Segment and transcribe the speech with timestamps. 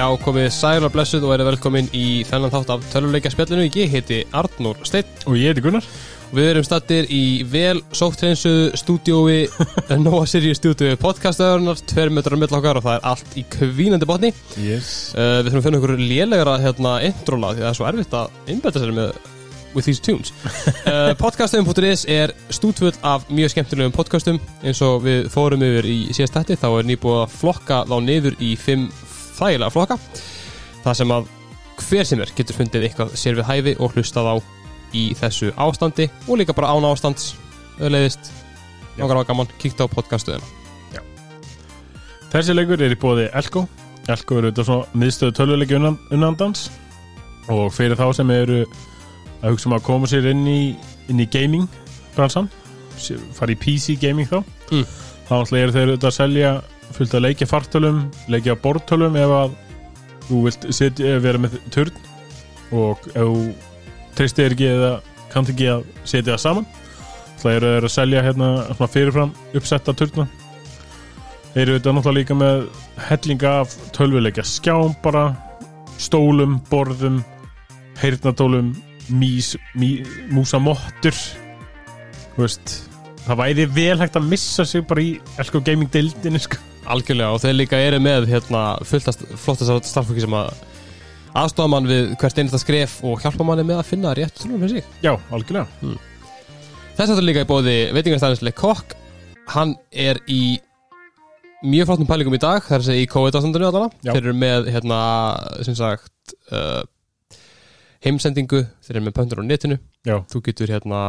[0.00, 3.66] Já, komið sæl og blessuð og verið velkomin í þennan þátt af töluleika spjallinu.
[3.68, 5.84] Ég heiti Arnór Steinn Og ég heiti Gunnar
[6.30, 9.42] og við erum stattir í vel sóttreinsuðu stúdiói,
[10.06, 14.08] Nóa Sirius stúdiói podcastöðurnar, tver metrar á mill okkar og það er allt í kvínandi
[14.08, 14.30] botni.
[14.56, 18.16] Yes Uh, við þurfum að finna ykkur lélegra hérna intróla því það er svo erfitt
[18.22, 19.12] að innbæta sér með
[19.74, 20.32] with these tunes.
[20.86, 26.40] Uh, Podcastum.is er stúdfull af mjög skemmtilegum podcastum eins og við fórum yfir í síðast
[26.40, 28.88] þætti þá er nýbúið að flokka þá niður í fimm
[29.40, 29.96] þægilega flokka.
[30.84, 31.28] Það sem að
[31.80, 34.34] hver sem er getur fundið eitthvað sér við hæfi og hlustað á
[34.96, 37.34] í þessu ástandi og líka bara án ástands.
[37.80, 38.30] Öðleiðist,
[38.96, 39.00] Já.
[39.04, 40.44] nokkar á gaman kíkt á podcastuðina
[42.30, 43.64] Þessi leikur er í bóði Elko.
[44.10, 46.68] Elko eru þetta svona miðstöðu töluleiki unnan, unnandans.
[47.50, 48.60] Og fyrir þá sem eru
[49.40, 50.60] að hugsa um að koma sér inn í,
[51.10, 51.66] inn í gaming
[52.14, 52.46] bransan
[53.34, 54.84] fara í PC gaming þá Mm.
[55.26, 56.50] þá náttúrulega eru þeir auðvitað að selja
[56.96, 59.56] fullt að leikja fartölum, leikja bortölum ef að
[60.28, 61.96] þú vilt setja, vera með turn
[62.76, 63.40] og ef þú
[64.18, 64.92] treystir ekki eða
[65.30, 66.70] kannt ekki að setja það saman.
[67.40, 68.48] Þá eru að selja hérna
[68.84, 70.26] fyrirfram uppsetta turna.
[71.54, 72.66] Þeir eru auðvitað náttúrulega líka með
[73.08, 74.44] hellinga af tölvuleikja.
[74.46, 75.24] Skjám bara
[75.98, 77.22] stólum, borðum
[78.00, 78.74] heyrnatólum
[79.10, 81.16] mís, mí, músamottur.
[82.36, 82.76] Þú veist
[83.24, 86.60] það væri vel hægt að missa sig bara í elko gaming deildinu sko.
[86.88, 90.48] Algjörlega og þeir líka eru með hérna, fulltast flottast starffólki sem að
[91.40, 94.80] aðstofa mann við hvert einasta skref og hjálpa manni með að finna rétt trúnum fyrir
[94.80, 94.96] sig.
[95.04, 95.68] já, algjörlega.
[96.96, 98.96] Þess að líka í bóði veitingarstæðinslega kokk
[99.54, 100.58] hann er í
[101.66, 104.14] mjög flottum pælingum í dag að segja í COVID-ástandinu allana Já.
[104.14, 105.00] þeir eru með hérna
[105.66, 106.80] sem sagt uh,
[108.04, 108.64] heimsendingu.
[108.84, 109.76] Þeir eru með pöntur á netinu.
[110.08, 111.00] Já, þú getur hérna,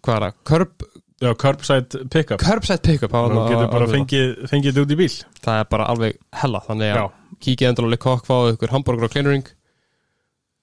[0.00, 0.86] hvað er það, curb,
[1.20, 2.40] já curbside pickup.
[2.42, 5.16] Curbside pickup á- getur bara fengið, þetta út í bíl.
[5.44, 7.06] Það er bara alveg hella þannig að já,
[7.46, 9.46] kíkið endur á Lekokk, fáðu ykkur hambúrgur og clearing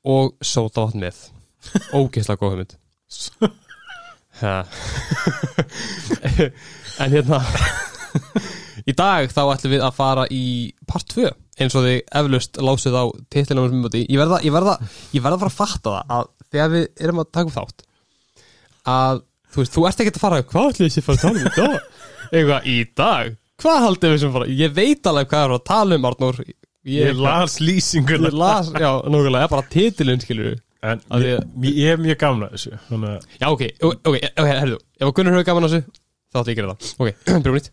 [0.06, 1.18] og sóta vatn með.
[1.98, 2.76] Ógeðslega góð hugmynd.
[7.00, 7.38] En hérna
[8.86, 10.42] í dag þá ætlum við að fara í
[10.88, 11.30] part 2
[11.64, 14.76] eins og þið eflaust lásið á titlinum sem verða, ég verða,
[15.16, 17.86] ég verða að fara að fatta það að þegar við erum að taka upp þátt
[18.96, 19.22] að
[19.56, 21.48] þú veist, þú ert ekki að fara hvað ætlum við sér fara að tala um
[21.48, 21.90] í dag?
[22.36, 23.34] Eitthvað í dag,
[23.64, 26.40] hvað haldið við sem fara ég veit alveg hvað er að tala um Arnór.
[26.46, 28.30] Ég, ég las lýsinguna.
[28.30, 32.50] Ég las, já, nákvæmlega, bara titilinn skilur en Að ég, ég, ég er mjög gamla
[32.52, 35.80] þessu þannig að Já, ok, ok, ok, ok, herðu Ef að Gunnar hefur gaman þessu,
[36.30, 36.92] þá ætlum ég að gera það.
[37.02, 37.72] Ok, byrjum nýtt.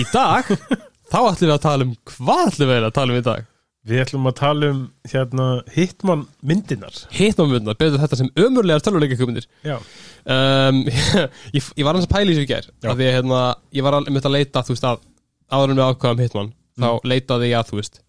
[0.00, 0.52] Í dag,
[1.12, 3.48] þá ætlum við að tala um Hvað ætlum við að tala um í dag?
[3.88, 9.46] Við ætlum að tala um hérna Hitman myndinar Hitmanmundar, betur þetta sem ömurlegar tölvuleika kumundir
[9.64, 10.82] já, um,
[11.56, 13.40] ég, ég var hans að pæla í þessu í Því að hérna,
[13.76, 15.06] ég var alveg að leita, þú veist, að
[15.50, 18.00] Áður en við ákvaðum Hitman Þá leitaði ég að, þú veist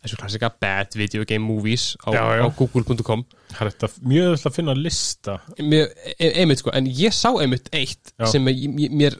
[0.00, 3.24] Þessu klassika bad video game movies á, á google.com
[4.08, 5.34] mjög öll að finna lista.
[5.60, 8.30] Mér, e- einmitt sko, en ég sá einmitt eitt Já.
[8.32, 9.18] sem ég, ég- mér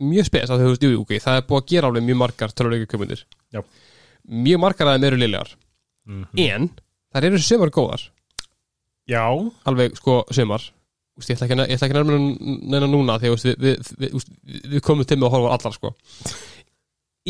[0.00, 2.20] mjög spes að þú veist, jú, jú, ok, það er búið að gera alveg mjög
[2.22, 3.60] margar töluleika köpundir Já.
[4.28, 5.50] Mjög margar að þeim eru liðlegar
[6.08, 6.68] mm en
[7.14, 8.02] það eru sömur góðar.
[9.08, 9.24] Já,
[9.68, 10.70] alveg sko sömar
[11.14, 11.68] Úst, ég ætla ekki, að-
[12.66, 15.54] neina núna því að við, við, við, við, við komum til með að horfa á
[15.54, 15.92] allar sko.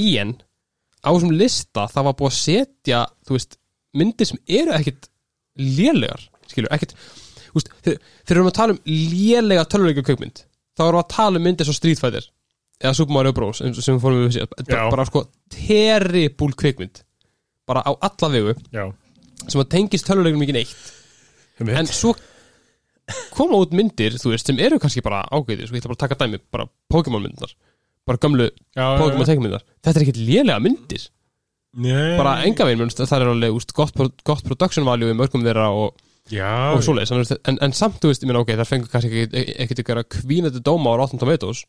[0.01, 0.31] En
[1.05, 3.59] á þessum lista það var búið að setja veist,
[3.93, 5.11] myndir sem eru ekkit
[5.61, 6.95] lélegar, skilur, ekkit
[7.55, 10.41] þegar þegar við erum að tala um lélega töluleika kökmynd
[10.75, 12.27] þá erum við að tala um myndir svo Fighter
[12.83, 14.91] eða Super Mario Bros sem fórum við síðan bara, Já.
[14.93, 17.03] bara sko terrible kvikmynd.
[17.69, 18.55] Bara á alla vegu.
[18.75, 18.87] Já.
[19.47, 20.93] Sem að tengist töluleikum ekki neitt.
[21.65, 22.15] En svo
[23.35, 26.05] koma út myndir, þú veist, sem eru kannski bara ágæðir, sko, ég ætla bara að
[26.05, 27.53] taka dæmi, bara Pokémon myndar,
[28.09, 31.05] bara gömlu já, Pokémon teikmyndar, þetta er ekkert lélega myndir.
[31.75, 32.15] Nei.
[32.15, 36.01] bara enga veginn, það er alveg úst, gott, gott production value í mörgum þeirra og,
[36.31, 39.25] já, og svoleiðis, en, en, en samt, þú veist, ég meina, ok, það fengur kannski
[39.27, 41.65] ekkert ekkert ykkur að kvínandi dóma á Rotten Tomatoes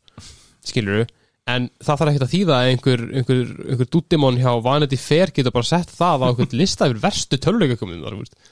[0.66, 1.06] skilur
[1.46, 5.54] en það þarf ekkert að þýða að einhver, einhver, einhver dúdimon hjá Vanity Fair getur
[5.54, 7.38] bara sett það á einhvern lista yfir verstu
[8.16, 8.50] þú veist.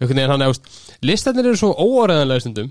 [0.00, 0.70] Einhvern veginn hann, þú veist,
[1.04, 2.70] listanir eru svo óáreðanlega stundum,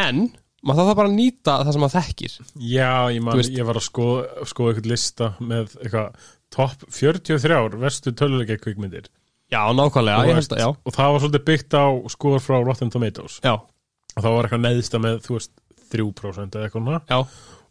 [0.00, 0.22] en
[0.66, 2.38] maður þarf það bara að nýta það sem maður þekkir.
[2.56, 7.78] Já, ég Þú man, ég var að skoða skoða eitthvað lista með eitthvað topp 43
[7.82, 9.10] verstu töluleika kvikmyndir
[9.52, 11.86] já, nákvæmlega, Þú veist, já, og það var svolítið byggt á
[12.16, 13.38] skor frá Rotten Tomatoes.
[13.44, 15.52] Já, og það var eitthvað neðsta með, þú veist
[15.92, 17.18] 3% eða eitthvað já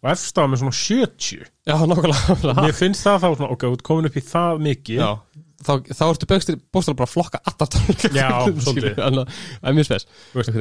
[0.04, 2.54] og efst á með svona 70 já, nákvæmlega.
[2.66, 5.02] Mér finnst það þá svona, ok, þú ert komin upp í það mikið.
[5.02, 5.10] Já,
[5.66, 8.30] þá, þá ertu bókstir bókstir bara að flokka töluleika Já,
[8.68, 9.02] svolítið.
[9.02, 10.08] að það er mjög spes.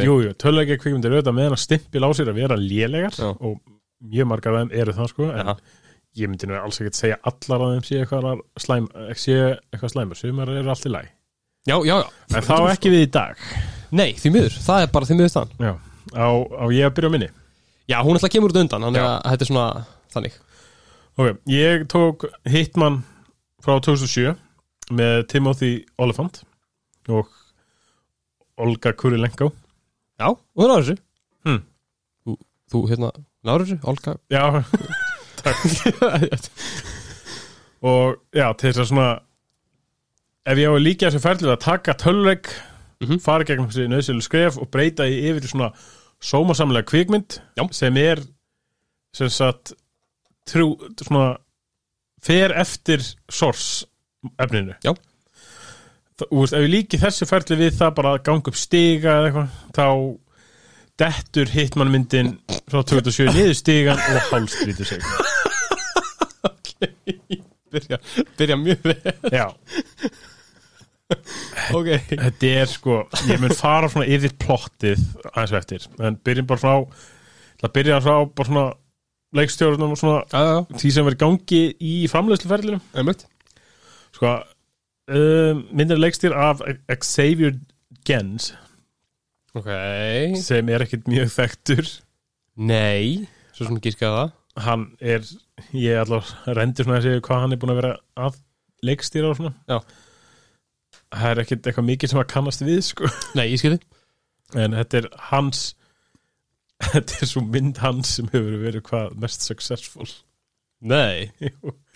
[0.07, 3.31] Jú, jú, töluleika kvikmyndir auðvitað með hann stimpil á sér að vera lélegar Já.
[3.35, 3.59] og
[4.05, 5.55] mjög margar af þeim eru það sko en Já.
[6.23, 8.89] ég myndi nú alls ekki segja allar að þeim sé eitthvað slæm,
[9.19, 9.39] sé
[9.75, 11.13] eitthvað slæmur, sumar eru allt í læg
[11.65, 12.09] Já, já, já.
[12.37, 13.39] En þá ekki við í dag.
[13.97, 15.71] Nei, því miður, það er bara því miður þann Já,
[16.13, 16.29] á,
[16.61, 17.29] á ég að byrja minni
[17.91, 19.67] Já, hún ætla að kemur út undan, þannig að þetta er svona
[20.15, 20.37] þannig.
[21.21, 23.03] Ok, ég tók Hitman
[23.65, 24.35] frá 2007
[24.97, 26.43] með Timothy Olyphant
[27.13, 27.29] og
[28.61, 29.51] Olga Kurilenko.
[30.21, 30.97] Já, og þú náður þessu
[31.45, 31.61] Hmm.
[32.25, 32.37] Þú,
[32.73, 33.11] þú hérna,
[33.45, 34.17] náður þessu, Olga.
[34.33, 34.43] Já,
[37.85, 39.09] og já, til þess að svona
[40.49, 42.49] ef ég á að líka þessu ferlið að taka tölvegg
[43.05, 43.19] Mhm.
[43.21, 45.73] fara gegnum þessi nöðsölu skref og breyta í yfir svona
[46.23, 47.65] sómasamlega kvikmynd Já.
[47.73, 48.23] sem er
[49.15, 49.75] sem sagt
[50.49, 51.37] trú, svona
[52.25, 53.87] fer eftir source
[54.41, 54.95] efninu Já.
[56.15, 59.31] Þú veist, ef ég líki þessu ferli við það bara að ganga upp stiga eða
[59.31, 59.87] eitthvað, þá
[61.03, 62.37] dettur hitmannmyndin
[62.71, 65.03] frá 2007 niður stigan og hálstrýtur sig
[67.75, 67.99] byrja,
[68.39, 69.49] byrja mjög vel Já,
[71.79, 71.91] Ok.
[72.11, 75.03] Þetta er sko ég mun fara svona yfir plottið
[75.35, 76.75] aðeins og eftir, en byrjum bara frá
[77.61, 78.65] það byrja frá bara svona
[79.35, 83.25] leikstjórnum og svona Já, já, já, því sem verið gangi í framleiðsluferðlunum einmitt.
[84.15, 84.33] Sko
[85.11, 86.63] um, myndir leikstýr af
[87.03, 87.57] Xavier
[88.07, 88.53] Gens
[89.55, 89.69] Ok.
[90.43, 91.91] sem er ekkit mjög þekktur.
[92.59, 94.33] Nei, svo svona gískaða það.
[94.65, 95.29] Hann er,
[95.75, 97.93] ég er allar rendur svona að segja hvað hann er búin að vera
[98.27, 98.41] að
[98.87, 99.55] leikstýra og svona.
[99.71, 99.79] Já.
[101.15, 103.11] Það er ekkit eitthvað mikið sem að kannast við sko.
[103.39, 103.81] Nei, ég skilði
[104.55, 105.63] en þetta er hans
[106.85, 110.09] þetta er svo mynd hans sem hefur verið hvað mest successful.
[110.85, 111.31] Nei.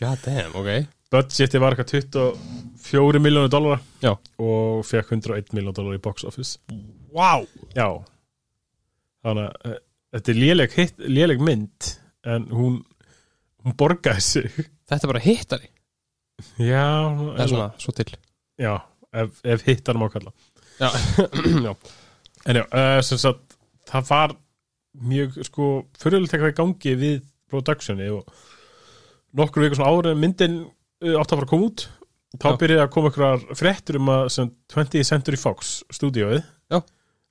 [0.01, 0.89] God damn, ok.
[1.13, 4.13] Budgeti var eitthvað 24 miljónu dólar Já.
[4.41, 6.59] og fekk 101 miljónu dólar í box office.
[7.17, 7.47] Wow.
[7.77, 7.89] Já.
[9.25, 9.81] Þannig að eh,
[10.17, 11.91] þetta er léleg, hitt, léleg mynd
[12.29, 12.79] en hún
[13.65, 14.61] hún borgaði sig.
[14.89, 15.73] Þetta er bara hittari.
[16.61, 18.13] Já, Það er svona, svo til.
[18.61, 18.77] Já
[19.13, 20.33] ef, ef hittar má kalla.
[20.79, 20.91] Já,
[21.67, 21.73] já.
[22.47, 23.59] En já, uh, sem sagt
[23.89, 24.37] það var
[25.09, 25.69] mjög sko
[26.01, 27.19] fyrirlega eitthvað í gangi við
[27.49, 28.29] productioni og
[29.39, 31.89] nokkur vikur svona en myndin uh, átt að fara að koma út
[32.39, 36.45] þá byrjaði að koma ykkur fréttur um að sem 20th Century Fox stúdíóið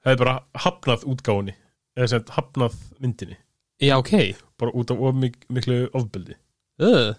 [0.08, 1.56] hefði bara hafnað útgáfunni
[1.98, 3.38] eða sem hafnað myndinni.
[3.84, 4.14] Já, ok.
[4.58, 6.38] Bara út af of mik miklu ofbeldi.
[6.82, 7.14] Uh.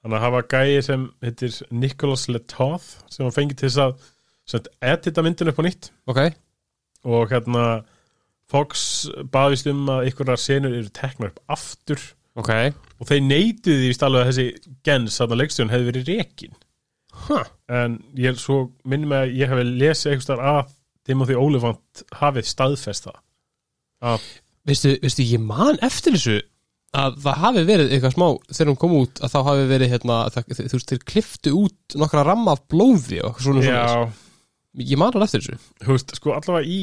[0.00, 5.24] Þannig að hafa gæi sem heitir Nicholas Letoth sem var fengið til þess að edita
[5.24, 5.90] myndinu upp á nýtt.
[6.10, 6.22] Ok.
[7.08, 7.66] Og hérna
[8.50, 12.00] Fox baðist um að einhverjar senur eru teknar upp aftur.
[12.38, 12.50] Ok.
[12.98, 16.58] Og þeir neituði því alveg að þessi gens þarna leikstjón hefði verið rekin.
[17.26, 17.44] Huh.
[17.68, 20.70] en ég svo minnum að ég hef lesið einhverstar að
[21.08, 23.18] Timothy Olyphant hafið staðfest það.
[24.00, 24.28] Að
[24.68, 26.38] veistu, veistu, ég man eftir þessu
[26.96, 30.18] að það hafi verið eitthvað smá þegar hún kom út að þá hafi verið hérna,
[30.34, 34.08] það, þú veist, þeir kliftu út nokkra ramma af blóði og svona svona já,
[34.90, 35.58] ég man hann eftir þessu.
[35.84, 36.80] Þú veist, sko allavega í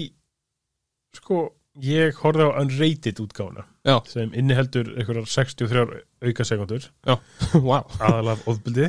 [1.17, 1.41] sko,
[1.83, 3.97] ég horfði á unrated útgáfuna Já.
[4.09, 7.83] sem inniheldur einhverjar 63 auka sekundur wow.
[7.99, 8.87] aðalega ofbeldi.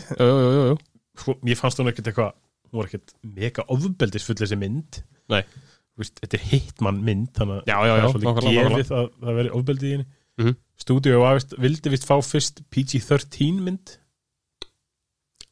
[1.19, 2.37] Sko, mér fannst hún ekkert eitthvað
[2.69, 5.01] hún var ekkert mega ofbeldisfull þessi mynd.
[5.33, 5.43] Nei.
[5.43, 9.55] Þú veist, þetta er hitmann mynd þannig að það er svolítið gefið að það veri
[9.59, 10.09] ofbeldi í henni
[10.39, 10.57] Mhm.
[10.79, 13.97] stúdíu var vist, vildi vist fá fyrst PG-13 mynd.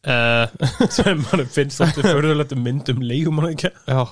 [0.07, 0.47] Uh,
[0.95, 4.03] sem mann finnst svolítið förðulegt um mynd um leigumann ekki já,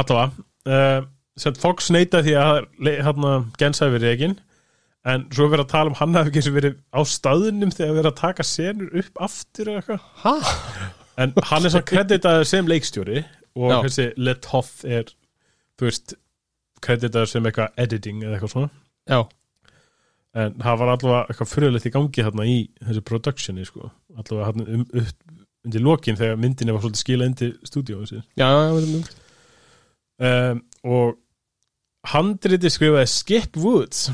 [0.00, 0.30] allavega
[0.64, 1.02] uh,
[1.36, 2.60] sem Fox neitaði því að
[3.04, 4.38] hérna Gens hafi verið egin
[5.08, 7.98] en svo er verið að tala um hann hafi ekki og verið á staðunum þegar
[7.98, 10.08] verið að taka senur upp aftur eða eitthvað.
[10.24, 10.32] Hæ?
[11.18, 13.22] En hann er svo kreditaður sem leikstjóri
[13.58, 13.78] og Já.
[13.86, 15.12] þessi Letoth er
[15.78, 16.16] þú veist,
[16.84, 18.70] kreditaður sem eitthvað editing eða eitthvað svona.
[19.08, 19.20] Já,
[20.38, 23.90] en það var allavega eitthvað fyrirlegt í gangi hérna í þessu productioni sko.
[24.16, 24.86] allavega hérna um,
[25.66, 28.24] undir lokin þegar myndinni var svolítið skilað indi stúdíóið sér.
[28.38, 29.00] Já, já, já,
[30.28, 31.16] um, og
[32.12, 34.08] handriti skrifaði Skip Woods.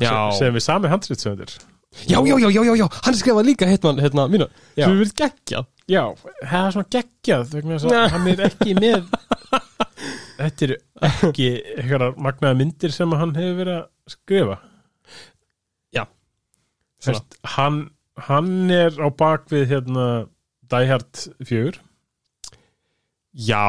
[0.00, 0.10] Já.
[0.34, 1.52] sem, við sami handritsöndir
[2.10, 5.68] Já, já, já, já, já, hann skrifaði líka hitman, hérna, mínu, sem við verið geggjað.
[5.86, 6.00] Já,
[6.40, 7.52] það er svona geggjað
[8.10, 9.04] hann er ekki með
[10.40, 11.46] Þetta eru ekki
[11.76, 14.58] einhverjar magnaða myndir sem hann hefur verið að skrifa?
[15.94, 16.04] Já.
[17.02, 17.88] Sest, hann,
[18.28, 20.06] hann er á bakvið hérna
[20.72, 21.80] Die Hard 4
[23.34, 23.66] Já.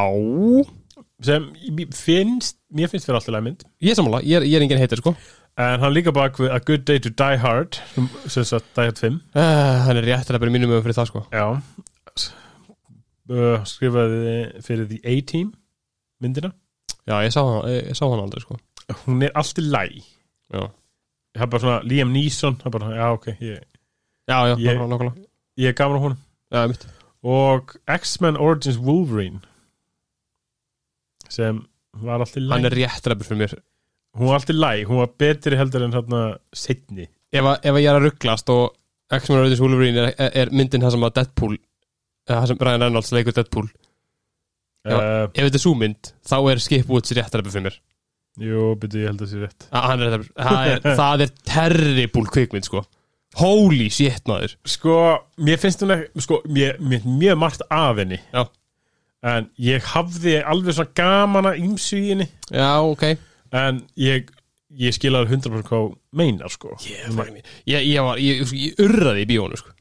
[1.26, 1.48] Sem
[1.96, 5.02] finnst, mér finnst fyrir alltaf mynd Ég er sammála, ég er, ég er enginn heitir,
[5.02, 5.16] sko.
[5.56, 8.10] En hann líka bakvið A Good Day to Die Hard sem,
[8.44, 9.42] sagt Die Hard 5 uh,
[9.88, 11.26] Hann er réttilega bara mínum með fyrir það, sko.
[11.32, 11.48] Já.
[13.26, 15.54] Uh, skrifaði fyrir The A-Team
[16.22, 16.52] myndina.
[17.06, 18.60] Já, ég sá hann, ég, sá hann aldrei, sko.
[19.06, 19.88] Hún er allt í læ
[20.54, 20.68] Já,
[21.36, 23.64] það er bara svona Liam Neeson það bara, já ok, ég,
[24.26, 25.26] Já, já, Ég- nákvæmlega,
[25.62, 26.22] ég er gaman á honum.
[26.52, 26.62] Já,
[27.26, 29.42] og X-Men Origins Wolverine
[31.30, 31.64] sem
[32.02, 33.56] var alltaf læg Hann er rétt ræpur fyrir mér.
[34.16, 36.22] Hún var alltaf læg, hún var betri heldur en hérna
[36.54, 38.76] setni Ef, ef ég er að rugglast og
[39.14, 41.58] X-Men Origins Wolverine er, er, myndin það sem að Deadpool
[42.30, 43.68] það sem Ryan Reynolds leikur Deadpool.
[44.86, 47.78] Uh, Ef þetta er sú mynd, þá er Skip Woods rétt ræpur fyrir mér
[48.42, 49.66] jú, byrju, ég held að það sé rétt.
[49.72, 52.84] Að hann er Það er, það er terrible kvikmynd, sko.
[53.40, 54.56] Holy shit, maður.
[54.72, 54.96] Sko,
[55.44, 58.22] mér finnst hún ekki sko, mér, mér finnst mjög margt af henni.
[58.34, 58.46] Já.
[59.26, 62.28] en ég hafði alveg svona gaman að ímsu í henni.
[62.54, 63.08] Já, ok.
[63.58, 64.30] En ég,
[64.78, 66.76] ég skilaði 100% hvað hún meinar sko.
[66.86, 67.08] Ég,
[67.66, 69.74] ég, ég var, ég, ég urraði í bíónu, sko.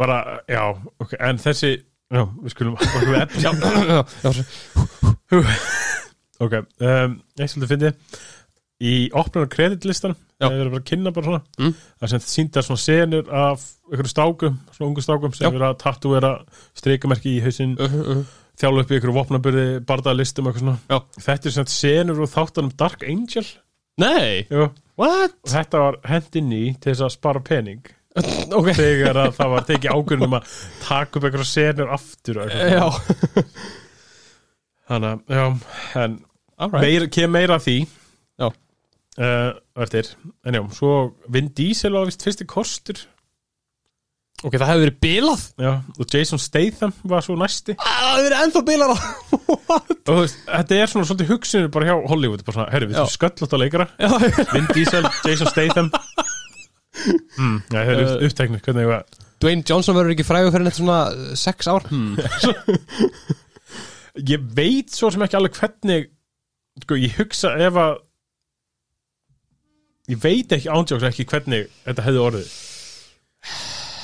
[0.00, 0.64] Bara, já,
[0.98, 5.40] ok, en þessi já, við skulum efni Já, já, já,
[6.40, 7.92] ok, um, ég svolítið fyndi
[8.80, 11.72] í opnunar kreditlistan það er bara að kynna bara svona Mm.
[12.00, 16.30] það sem síndar svona senur af einhverju strákum, svona ungu strákum sem er að tattúera
[16.78, 18.22] streikamerki í hausinn uh, uh, uh.
[18.60, 20.98] þjála upp í einhverju vopnaburði, barðalistum eitthvað svona Já.
[21.26, 23.44] þetta er svona senur úr þáttanum Dark Angel
[24.00, 24.70] Nei, Jú.
[24.96, 25.34] what?
[25.44, 27.84] og þetta var hend inn í til þess að spara pening
[28.58, 30.56] Ok þegar að það var tekið ákvörðum um að
[30.86, 33.44] taka upp einhverju senur aftur og eitthvað
[34.90, 35.44] þannig að, já,
[36.00, 36.16] en
[36.60, 37.78] alright meir, kem meira að því.
[38.40, 38.50] Já.
[38.50, 39.48] uh,
[39.84, 40.12] eftir,
[40.46, 40.92] en já, svo
[41.32, 43.00] Vin Diesel var vist fyrsti kostur.
[44.40, 45.42] Ok, það hefur verið bilað.
[45.60, 47.74] Já, og Jason Statham var svo næsti.
[47.76, 48.92] Það hefur verið ennþá bilað.
[50.10, 53.10] Og þú veist, þetta er svona svolítið hugsunir bara hjá Hollywood, bara svona, herri, við
[53.12, 53.86] sköllótt á leikara.
[54.00, 54.08] Já,
[54.54, 55.90] Vin Diesel, Jason Statham.
[57.36, 59.04] Mm, já, það er Uh, uh, uppteknir hvernig ég var.
[59.40, 61.86] Dwayne Johnson verður ekki frægur fyrir neitt svona uh, sex ár.
[61.88, 62.16] Hmm.
[64.32, 66.10] ég veit svo sem ekki alveg hvernig
[66.86, 67.98] sko, ég hugsa ef að
[70.10, 72.52] ég veit ekki ándjóks ekki hvernig þetta hefði orðið.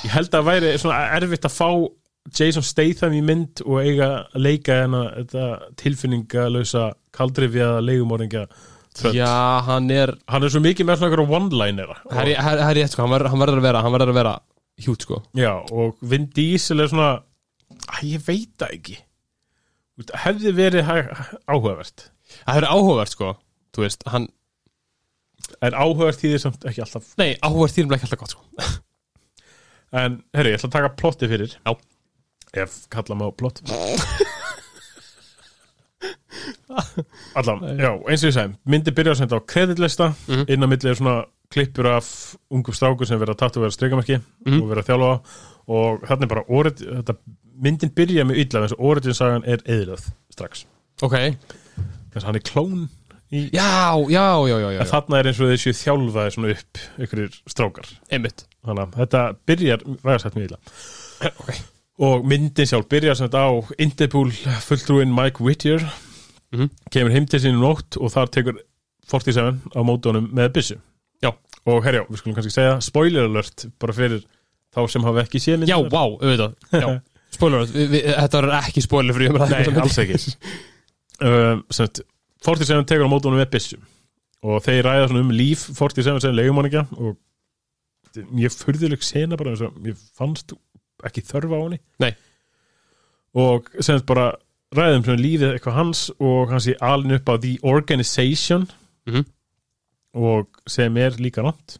[0.06, 1.68] Ég held að væri svona erfitt að fá
[2.36, 5.44] Jason Statham í mynd og eiga að leika hérna þetta
[5.82, 6.84] tilfinningalösa
[7.16, 8.44] kaldrifjaða leigumorðingja
[8.98, 9.14] tröll.
[9.18, 9.30] Já,
[9.66, 13.14] hann er hann er svo mikið með svona einhverja one-linera Það er- rétt sko, hann
[13.14, 14.34] verður- að vera Hann verður að vera
[14.86, 15.22] hjút sko.
[15.34, 17.22] Já, og Vin Diesel er svona
[17.96, 18.96] að ég veit það ekki.
[20.26, 20.90] Hefði verið
[21.48, 22.10] áhugavert
[22.44, 23.32] Það er áhugavert sko.
[23.76, 24.28] Þú veist, hann
[25.62, 28.42] en áhugavert þýðir samt ekki alltaf Nei, áhugavert þýrum ekki alltaf gott sko.
[29.96, 31.52] En herri, ég ætla að taka plotti fyrir.
[31.66, 31.72] Já.
[32.56, 33.60] ef kalla á plott.
[37.36, 40.06] Allan, já, eins og ég segi myndi byrja að senda á kreditlista.
[40.28, 40.44] Mhm.
[40.52, 41.16] inn á milli er svona
[41.52, 44.60] klippur af ungum strákur sem vera að tattu vera streikamerki Mhm.
[44.62, 45.20] og vera að þjálfa.
[45.68, 47.16] Og þannig er bara orð, þetta,
[47.62, 50.64] myndin byrja með illa þess að orðinsagan er eðlöð strax.
[51.02, 51.36] Ok
[52.16, 52.82] þess að hann er klón
[53.30, 54.90] í, Já, já, já, já, já, en já.
[54.90, 57.88] þarna er eins og þessi þjálfaði svona upp ykkurir strákar.
[58.14, 58.44] Einmitt.
[58.66, 60.60] Þannig að þetta byrjar ræðarsætt mjög illa.
[61.32, 61.50] Ok.
[62.06, 63.50] Og myndin sjálf byrjar sem þetta á
[63.82, 64.30] Interpol
[64.66, 65.86] fulltrúin Mike Whittier.
[66.54, 66.68] Mhm.
[66.94, 68.58] kemur heim til sín um nótt og þar tekur
[69.10, 70.76] 47 á mótunum með byssu.
[71.22, 71.32] Já.
[71.66, 74.20] og herjá, við skulum kannski segja spoiler alert bara fyrir
[74.76, 76.54] þá sem hafa ekki séð Já, myndina vá, auðvitað.
[76.70, 77.00] Já,
[77.36, 80.20] spoiler alert, við, við, þetta verður ekki spoiler fyrir umræðum Nei, alls ekki
[81.20, 82.00] sem sagt,
[82.44, 83.78] 47 tekur á mótunum með byssu
[84.46, 87.16] og þeir ræða svona um líf 47 sem leigumanningja og
[88.16, 90.52] er mjög furðuleg sena bara mér fannst
[91.04, 92.12] ekki þörfa á henni Nei.
[93.36, 94.30] og sem bara
[94.76, 98.68] ræðum svona lífið eitthvað hans og hans í alin upp á The Organization
[99.06, 99.22] Mhm.
[100.14, 101.76] og sem er líka rátt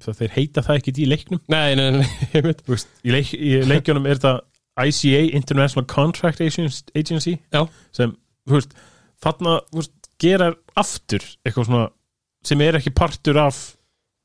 [0.00, 3.32] það þeir heita það ekki í leiknum Nei, nei, nei, einmitt Þú veist, í, leik,
[3.36, 4.40] í leikjunum er þetta
[4.86, 7.66] ICA International Contract Agency Já.
[7.92, 8.14] sem,
[8.56, 8.76] veist,
[9.22, 11.84] þarna veist, gerar aftur eitthvað svona
[12.46, 13.60] sem er ekki partur af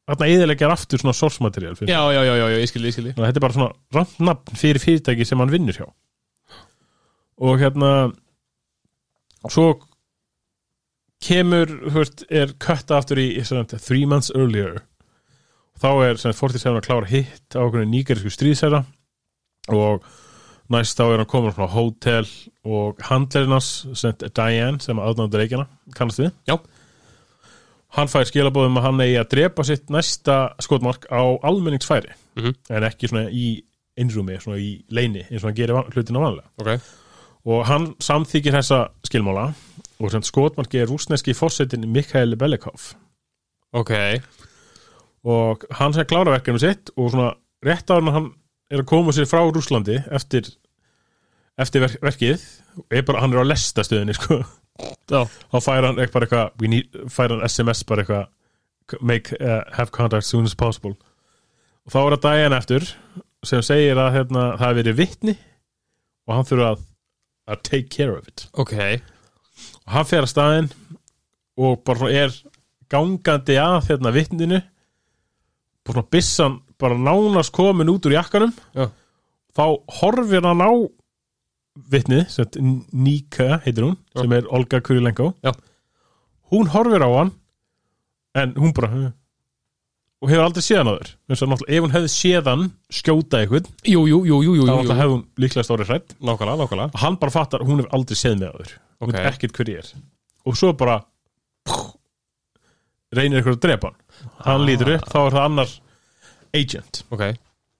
[0.05, 3.15] þarna eðilegjar aftur svona source material Já, já, já, já, já, ég skilji, ég skilji
[3.17, 5.87] þetta er bara svona randnafn fyrir fyrirtæki sem hann vinnur hjá.
[7.45, 7.91] Og hérna
[9.51, 9.73] svo
[11.25, 13.29] kemur, þú veist, er kötta aftur í
[13.79, 14.83] three months earlier.
[15.81, 18.85] Þá er sem sagt, 47 að klára hitt á nýgerisku stríðsæra
[19.73, 20.05] og
[20.73, 22.27] næst þá er hann komin frá hótel
[22.65, 23.85] og handlerinnars
[24.33, 26.31] Diane sem aðnándur reikjana kannast við?
[26.49, 26.57] Já.
[27.95, 32.53] Hann fær skilabóðum að hann eigi að drepa sitt næsta skotmark á almenningsfæri Mhm.
[32.69, 33.61] en ekki svona í
[33.97, 36.81] innrúmi, svona í leini eins og hann gerir hlutina vanlega Ok
[37.45, 39.53] og hann samþykir þessa skilmála
[40.01, 42.95] og sem skotmarki er rúsneski fórsetin Mikhail Belikov
[43.71, 43.91] Ok
[45.25, 47.31] og hann sem klára verkefni sitt og svona
[47.65, 48.33] rétt á hann
[48.75, 50.51] er að koma sér frá Rúslandi eftir,
[51.61, 52.45] eftir verk, verkið.
[52.91, 54.41] Er bara, hann er á lestastöðinni sko.
[55.07, 60.31] Þá fær hann eitthvað, need, fær hann SMS bara eitthvað make, uh, have contact as
[60.31, 60.95] soon as possible.
[61.85, 62.87] Og þá er það Diane eftir
[63.45, 65.35] sem segir að hérna, það hefur verið vittni
[66.25, 66.85] og hann þurfa að,
[67.53, 68.47] að take care of it.
[68.57, 68.75] Ok,
[69.85, 70.71] og hann fer að staðinn
[71.61, 72.33] og bara er
[72.91, 74.59] gangandi að hérna vittninu
[75.85, 78.53] bara svona byssan bara nánast komin út úr jakkanum.
[78.75, 78.89] Já.
[79.55, 79.65] þá
[80.01, 80.71] horfir hann á
[81.91, 82.27] vittnið,
[82.91, 84.21] Nika heitir hún, Já.
[84.21, 85.33] sem er Olga Kurilenko.
[86.51, 87.31] Hún horfir á hann
[88.35, 89.11] en hún bara "Huh?"
[90.21, 94.05] og hefur aldrei séð hann að náttúrulega ef hún hefði séð hann skjóta eitthvað, jú,
[94.07, 97.79] jú, jú, jú, jú, þá hefði hún líklega stórið hrætt og hann bara fattar, hún
[97.79, 98.71] hefur aldrei séð mig áður.
[98.99, 99.13] Hún Ok.
[99.13, 99.93] veit ekkert hver ég er.
[100.45, 101.03] Og svo bara
[103.15, 103.99] reynir eitthvað að drepa hann.
[104.45, 105.69] Hann lítur upp, þá er það annar
[106.55, 107.23] agent, Ok,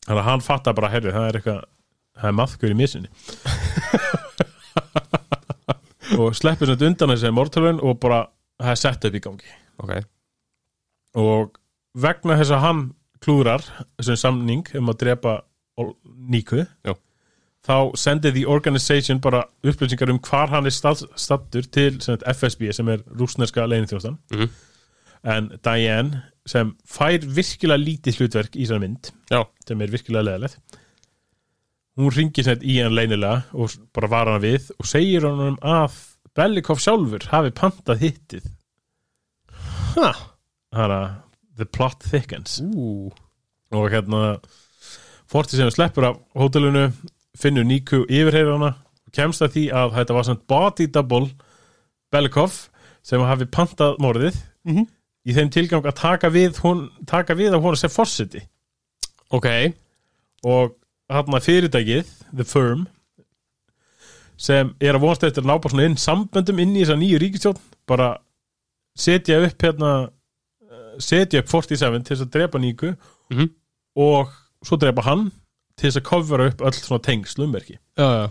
[0.06, 1.62] þannig að hann fattar bara herri, það er eitthvað,
[2.20, 3.10] það er maðkur í misinni.
[6.20, 8.20] Og sleppur sem undan þessi mortalun og bara
[8.62, 9.50] það er sett upp í gangi.
[9.84, 9.96] Ok.
[11.20, 11.58] Og
[12.00, 12.84] vegna þess að hann
[13.26, 13.66] klúðrar
[13.98, 15.34] þessum samning um að drepa
[16.32, 16.94] Níku Já.
[17.68, 21.98] þá sendir the organization bara upplýsingar um hvar hann er stattur til
[22.32, 24.50] FSB sem er rúsneska leinithjóðstan Mhm.
[25.24, 29.44] en Diane sem fær virkilega lítið hlutverk í þessari mynd Já.
[29.68, 30.80] sem er virkilega leðilegt
[31.96, 35.96] hún ringir sagt í hann leinilega og bara var hann við og segir hann að
[36.36, 38.48] Bellikov sjálfur hafi pantað hittið.
[39.96, 40.10] Ha,
[40.76, 40.98] hana,
[41.56, 42.58] the plot thickens.
[42.60, 43.08] Ú,
[43.72, 44.36] og hérna
[45.32, 46.90] Forti sem sleppur af hótelinu
[47.40, 48.74] finnur Níku yfirheyrir hana
[49.08, 51.32] og kemst að því að þetta var samt body double
[52.12, 52.60] Belikov
[53.06, 54.44] sem hafi pantað morðið.
[54.68, 54.86] Mhm.
[55.26, 58.44] Í þeim tilgang að taka við, hún, taka við af hún sem fórseti
[59.34, 59.48] ok.
[60.46, 60.76] Og
[61.10, 62.86] hérna fyrirtækið The Firm
[64.38, 67.20] sem er að vonast eftir að ná bara svona inn samböndum inn í þessa nýju
[67.24, 68.10] ríkistjórn bara
[69.00, 69.92] setja upp hérna
[70.68, 72.96] eh, setja upp 47 til þess að drepa Níku
[73.32, 73.48] Mhm.
[73.98, 74.30] og
[74.62, 75.32] svo drepa hann
[75.78, 78.28] til þess að covera upp öll svona tengslumverki Já, já,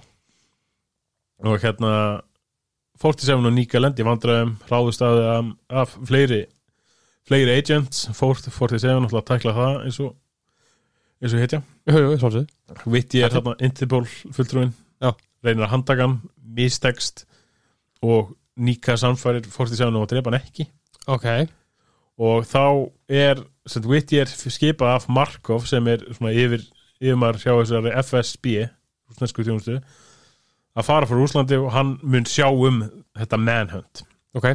[1.45, 2.23] og hérna
[3.03, 6.45] 47 og Níka lendi vandræðum ráðust að af fleiri
[7.29, 8.53] fleiri agents 47
[9.01, 10.13] náttúrulega að tækla það eins og
[11.25, 11.41] eins og
[11.89, 15.13] jú, svolítið Vitti er þarna Interpol fulltrúin Já.
[15.45, 16.19] reynir að handtaka hann,
[16.57, 17.25] mistekst
[18.05, 20.69] og Níka samfærir 47 og drepa hann ekki.
[21.11, 21.25] Ok,
[22.23, 22.63] og þá
[23.11, 26.63] er sem Vitti er skipað af Markov sem er svona yfir
[27.01, 28.53] yfirmar hjá þessari FSB
[29.11, 29.81] rúsnesku þjónustu
[30.75, 32.85] að fara frá Rúslandi og hann mun sjá um
[33.19, 34.05] þetta manhunt.
[34.39, 34.53] Ok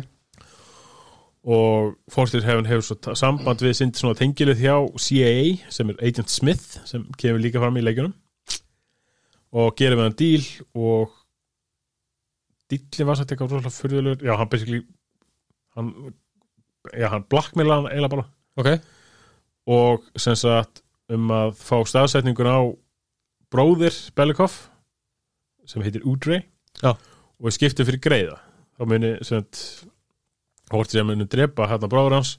[1.49, 6.29] og Forster hefur, hefur svo samband við sind svona tengilið hjá CIA sem er Agent
[6.29, 8.13] Smith sem kemur líka fram í leikjunum.
[9.57, 10.45] Og gerir með hann díl
[10.77, 11.15] og
[12.69, 14.27] dílinn var sætt eitthvað rosalega furðulegur.
[14.27, 14.83] Já, hann basically
[15.77, 15.89] hann,
[16.93, 18.27] já, hann blackmaila hann eiginlega bara.
[18.59, 18.69] Ok,
[19.73, 22.59] og sem sagt um að fá staðsetningun á
[23.49, 24.55] bróðir Belikov
[25.69, 26.43] sem heitir Udrey
[26.81, 26.93] Já.
[26.93, 28.37] og skiptið fyrir greiða
[28.77, 29.63] þá muni sem sagt
[30.69, 32.35] Hortið sem muni drepa hérna bróður hans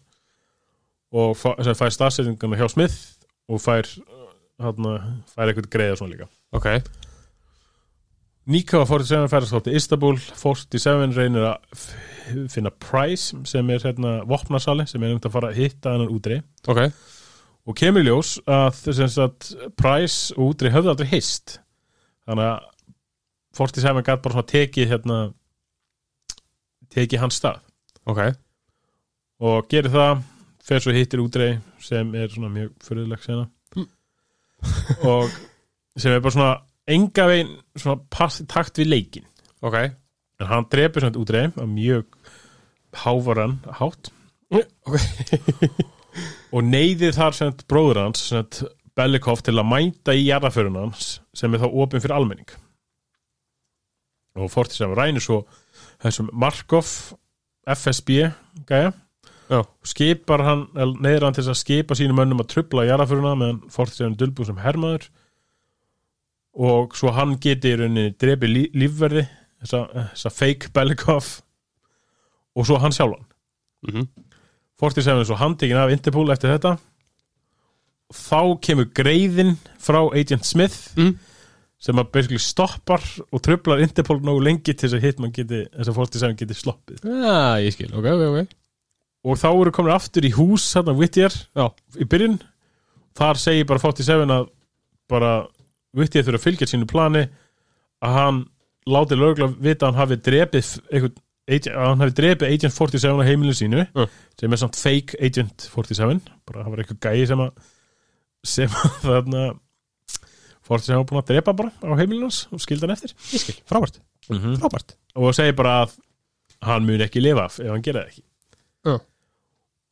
[1.10, 2.98] og fá, sem fær staðsetninguna hjá Smith
[3.50, 3.88] og fær
[4.60, 4.96] hérna,
[5.32, 6.28] fær eitthvað greiða svona líka.
[6.54, 6.68] Ok.
[8.50, 11.86] Níka og 47 færast til Istanbul 47 reynir að
[12.50, 16.40] finna Price sem er hérna vopnasali sem er um að fara að hitta hennan Udrey
[16.70, 16.80] Ok,
[17.66, 18.80] og kemur ljós að
[19.12, 21.58] sagt, Price og Útri höfðu aldrei hist.
[22.26, 22.68] Þannig að
[23.60, 25.18] 47 gætt bara svona tekið hérna
[26.90, 27.60] tekið hans stað
[28.10, 28.20] ok.
[29.46, 30.24] Og gerir það
[30.66, 33.86] fer svo hittir Útri sem er svona mjög fyrirleg sena Mm.
[35.12, 35.30] og
[35.96, 36.54] sem er bara svona
[36.90, 39.26] enga veginn svona pass, takt við leikin
[39.62, 39.76] Ok,
[40.40, 42.06] en hann drepur svona Útri að mjög
[42.96, 44.10] hávaran hátt.
[44.50, 44.96] Ok.
[46.56, 48.64] Og neyðir þar sagt bróður hans sagt
[48.98, 52.48] Belikov til að mænta í jarðaförun hans sem er þá opinn fyrir almenning.
[54.40, 55.44] Og fórtið sem rænir svo
[56.02, 56.90] þessum Markov
[57.68, 58.30] FSB
[59.50, 59.60] Já.
[59.82, 64.16] skipar hann, neyðir hann til að skipa sínum mönnum að trubla jarðaföruna meðan fórtið sem
[64.18, 65.08] dulbú sem hermaður.
[66.54, 69.26] Og svo hann geti í rauninni drepi lí, lífverði
[69.62, 71.40] þessa, þessa fake Belikov
[72.54, 73.26] og svo hann sjálfan.
[73.88, 74.08] Mm
[74.80, 76.78] 47 er svo handtekinn af Interpol eftir þetta.
[78.16, 80.94] Þá kemur greiðin frá Agent Smith.
[80.96, 81.18] Mm.
[81.80, 83.00] Sem að basically stoppar
[83.32, 87.04] og tröflar Interpol nógu lengi til þess að Hitman geti þess að 47 geti sloppið
[87.08, 88.56] Já, ég skil, ok, ok, ok
[89.30, 91.66] og þá eru komin aftur í hús þarna Whittier Já.
[92.00, 92.38] í byrjun
[93.20, 94.46] þar segir bara 47 að
[95.10, 95.32] bara
[95.96, 97.24] Whittier þurfa að fylgja sínu plani
[98.00, 98.38] að hann
[98.88, 101.18] láti lögla vita að hann hafi drepið agent,
[101.74, 104.06] að hann hafi drepið Agent 47 á heimilinu sínu Mm.
[104.40, 107.50] sem er samt fake Agent 47 bara það var eitthvað gæi sem að
[108.54, 109.42] sem að þarna
[110.70, 113.58] 47 var búin að drepa bara á heimilinu hans og skildi hann eftir Ég skil,
[113.68, 114.56] frábært, -hmm.
[114.62, 115.96] frábært og segir bara að
[116.64, 118.24] hann mun ekki lifa ef hann gera það ekki
[118.86, 118.96] Já.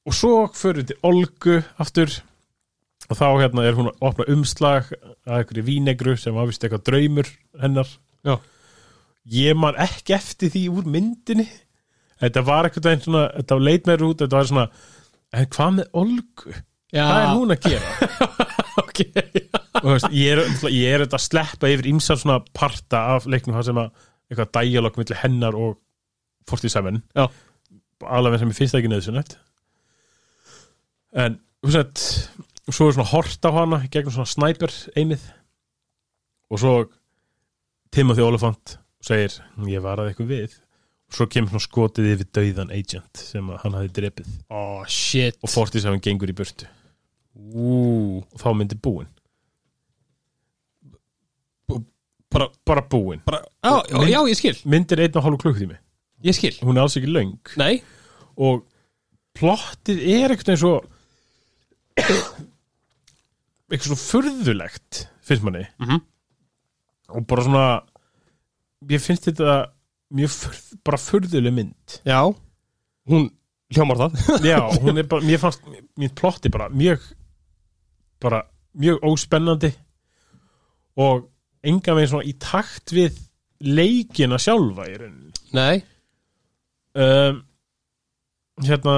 [0.06, 2.12] og svo fyrir til Olgu aftur
[3.08, 4.92] og þá hérna er hún að opna umslag
[5.26, 7.88] að einhverju vínegru sem var vist eitthvað draumur hennar
[8.24, 8.38] Já.
[9.24, 11.48] ég man ekki eftir því úr myndinni
[12.20, 14.68] þetta var eitthvað einn svona þetta leit meir út, þetta var svona
[15.32, 16.56] en hvað með Olgu?
[16.88, 18.10] Já, Hvað er hún að gera?
[18.82, 19.02] ok
[19.82, 23.58] og veist, ég er, ég er þetta að sleppa yfir ímsar svona parta af leiknum
[23.64, 23.92] sem að
[24.28, 25.78] eitthvað dialog milli hennar og
[26.48, 27.26] 47 Já.
[28.04, 29.38] alveg sem ég finnst það ekki neðsynlegt
[31.18, 32.04] en þú veist
[32.72, 35.24] svo er svona hort á hana gegnum svona snæper einið.
[36.52, 36.72] Og svo
[37.92, 39.38] Timothy Olyphant segir
[39.68, 40.56] ég var að eitthvað við.
[41.08, 44.28] Og svo kemur svona skotið yfir dauðan agent sem hann hafi drepið.
[44.52, 45.38] Oh, shit.
[45.42, 46.68] Og 47 gengur í burtu.
[47.38, 49.08] Ú, og þá myndi búin
[52.32, 54.56] bara, bara búin bara á, já, já, ég skil.
[54.68, 55.78] Myndir einn og hálfu klukkutími.
[56.26, 56.54] Ég skil.
[56.66, 57.36] Hún er alls ekki löng.
[57.60, 57.80] Nei,
[58.36, 58.64] og
[59.38, 60.86] plottið er eitthvað eins og
[63.68, 65.64] eitthvað svo furðulegt finnst manni.
[65.80, 66.00] Mhm.
[67.08, 67.66] og bara svona
[68.88, 69.72] ég finnst þetta
[70.12, 72.00] mjög furð, bara furðuleg mynd.
[72.04, 72.20] Já.
[73.08, 73.30] Hún
[73.72, 74.44] hljómar það.
[74.44, 75.64] Já, hún er bara, mér fannst
[75.96, 77.00] mér plotti bara mjög
[78.20, 78.42] bara
[78.76, 79.72] mjög óspennandi.
[80.98, 81.28] Og
[81.64, 83.18] enga veginn svona í takt við
[83.60, 85.32] leikina sjálfa í rauninni.
[85.56, 85.82] Nei,
[86.94, 87.40] um,
[88.66, 88.94] hérna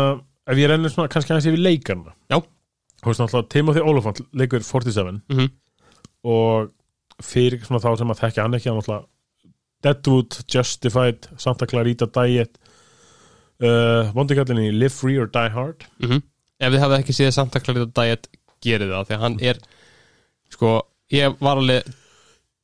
[0.50, 2.40] ef ég rennir svona kannski aðeins yfir leikarna Já.
[3.00, 5.50] þú veist náttúrulega Timothy Olyphant leikur 47 Mhm.
[6.24, 6.70] og
[7.22, 9.06] fyrir svona þá sem að þekka hann ekki hann náttúrulega
[9.82, 12.58] Deadwood, Justified, Santa Clarita Diet
[13.62, 15.86] uh, vondikallinni Live Free or Die Hard.
[16.00, 16.22] Mm
[16.60, 18.26] ef þið hafið ekki séð Santa Clarita Diet
[18.60, 19.58] gerið það, því að hann er
[20.52, 20.72] sko,
[21.10, 21.86] ég var alveg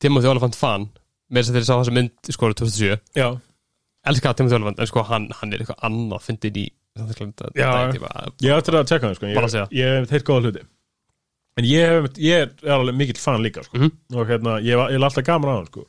[0.02, 0.88] Timothy Olyphant fan
[1.32, 3.28] með þess að þeir sá þessa mynd sko 2007 já,
[4.10, 8.88] elska Timothy Olyphant, en sko hann, hann er eitthvað annað fyndin í ég ætti að
[8.88, 9.28] tjekka hann sko.
[9.76, 10.64] Ég, hef teirt góða hluti
[11.56, 13.78] en ég, er alveg mikill fan líka sko.
[13.78, 13.92] Mhm.
[14.16, 15.86] og hérna, ég, er alltaf gaman á hann sko.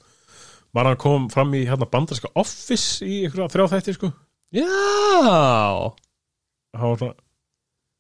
[0.76, 4.12] var hann kom fram í hérna, bandarska office í ykkur þrjá þætti sko.
[4.56, 4.68] já
[6.78, 7.16] hann var svona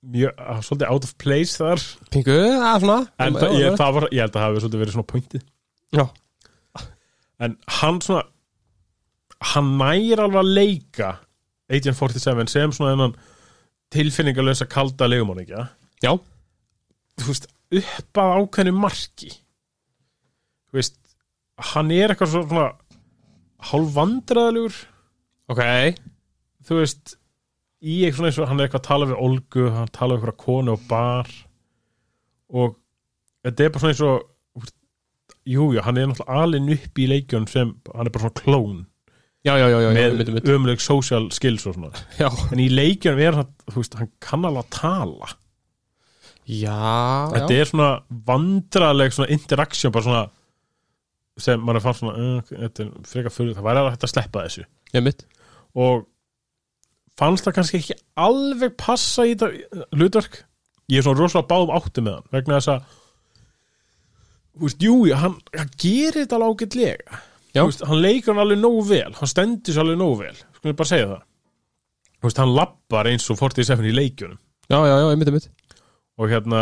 [0.07, 0.31] mjög,
[0.63, 4.31] svolítið out of place þar pingu, að svona en það, ég, það var, ég held
[4.31, 5.45] að það hafi svolítið verið svona pointið
[5.95, 6.05] já,
[7.39, 8.23] en hann svona
[9.53, 11.09] hann nægir alveg að leika
[11.69, 13.13] Agent 47 sem svona þennan
[13.93, 15.67] tilfinningalösa kalda legumanningja
[16.03, 16.11] já,
[17.19, 17.47] þú veist,
[17.77, 19.29] upp að ákveðinu marki.
[20.67, 20.97] Þú veist
[21.73, 22.67] hann er eitthvað svo- svona
[23.71, 24.75] hálf vandræðalegur
[25.51, 25.61] ok.
[26.67, 27.15] Þú veist
[27.81, 30.23] í eitthvað svona eins og hann er eitthvað að tala við Olgu hann tala við
[30.23, 31.31] eitthvað konu og bar.
[32.53, 32.75] Og
[33.43, 34.29] þetta er bara svona eins og
[35.47, 38.27] þú veist, jú, jú, hann er náttúrulega alinn upp í leikjun sem, hann er bara
[38.27, 38.85] svona klón.
[39.47, 41.91] Já, já, já, já, með ömuleg social skills og svona.
[42.19, 45.31] Já, en í leikjunum er hann, þú veist, hann kann alveg að tala.
[46.47, 47.61] Já, þetta já.
[47.61, 47.89] er svona
[48.27, 50.25] vandraleg svona interaction bara svona
[51.37, 52.53] sem mann er fann svona uh,
[53.05, 54.63] það væri alveg hægt að sleppa þessu.
[54.95, 55.25] Ég mitt
[55.77, 56.07] og
[57.19, 60.39] fannst það kannski ekki alveg passa í þetta hlutverk.
[60.87, 62.95] Ég er svona rosalega báðum átti með hann vegna þess að
[64.57, 67.21] þú veist, jú, hann, hann gerir þetta alveg ágætlega.
[67.57, 70.35] Veist, hann leikur hann alveg nógu vel hann stendur sér alveg nógu vel.
[70.57, 71.23] Skulum við bara segja það.
[72.17, 74.41] Þú veist, hann lappar eins og 47 í leikjunum.
[74.67, 75.49] Já, já, já, ég mitt, ég mitt
[76.17, 76.61] og hérna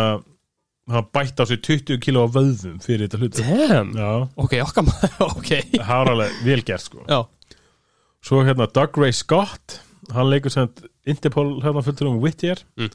[0.91, 4.86] hann bætti á sig 20 kíló af vöðvum fyrir þetta hlutu damn, já, ok, okkar
[4.86, 7.01] maður ok, það var alveg vel gert sko.
[7.10, 7.23] Já,
[8.25, 9.79] svo hérna Doug Ray Scott
[10.13, 10.69] hann leikur sem
[11.10, 12.62] Interpol hérna fulltur um Whittier.
[12.77, 12.91] Mm.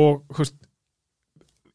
[0.00, 0.56] og þú veist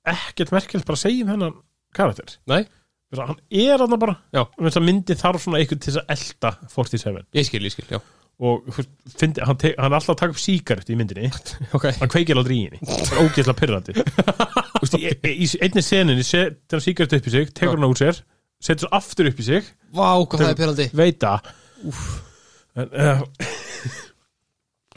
[0.06, 1.56] ekkert merkilegt bara að segja um hennan
[1.96, 2.36] karakter.
[2.52, 2.64] Nei,
[3.06, 4.16] Þú veist, hann er hann bara.
[4.34, 4.42] Já.
[4.58, 7.86] Þess að myndi þarf svona einhvern til þess að elda 47 ég skil, ég skil,
[7.94, 8.00] já.
[8.46, 11.30] Og þú veist, fyndi, hann, te, hann er alltaf að taka upp síkart í myndinni.
[11.78, 12.80] Ok, hann kveikir aldrei í henni.
[12.82, 15.14] Það er ógeðslega pyrrandi í,
[15.46, 18.20] í, einni seninni setur hann síkart upp í sig tekur hann úr sér,
[18.64, 19.70] setur svo aftur upp í sig.
[19.96, 21.36] Vá, hvað það er pyrrandi veita.
[22.76, 23.24] En, uh,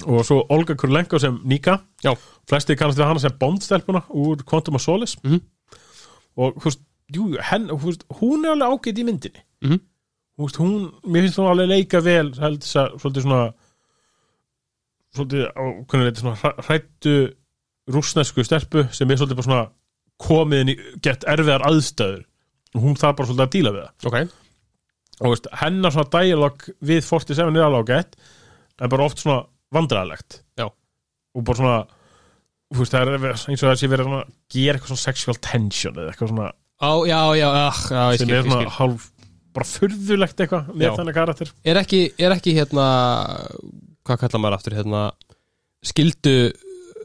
[0.08, 1.76] og svo Olga Kurlenko sem Nika.
[2.02, 2.14] Já.
[2.48, 5.20] flesti kannast við hana sem Bond-stelpuna úr Quantum of Solace.
[5.22, 5.44] Mhm.
[6.38, 6.82] og þú veist,
[7.14, 9.44] jú, henn, hún er alveg ágætt í myndinni.
[10.38, 13.40] Þú veist, hún, mér finnst hún alveg leika vel held svolítið svona
[15.16, 17.14] svolítið á hvernig þetta svona hræ- hræddu
[17.94, 19.62] rússnesku stelpu sem er svolítið bara svona
[20.22, 22.24] komið inn í gett erfiðar aðstæður.
[22.76, 24.08] Og hún þarf bara svolítið að díla við það.
[24.10, 24.34] Ok,
[25.22, 28.18] og veist, hennar svona dialog við 47 er alveg ágætt.
[28.78, 29.40] En bara oft svona
[29.74, 30.42] vandræðalegt.
[31.34, 31.78] Og bara svona
[32.78, 36.12] veist, það er eins og þessi verið svona að gera eitthvað svona sexual tension eða
[36.12, 38.74] eitthvað svona Á, já, já, ah, já, ég sem skil, er ég svona skil.
[38.78, 39.08] hálf
[39.56, 40.74] bara furðulegt eitthvað Já.
[40.78, 41.52] með þennan karakter.
[41.66, 42.84] Er ekki, er ekki hérna
[44.06, 45.00] Hvað kallar maður aftur, hérna
[45.84, 46.34] Skildu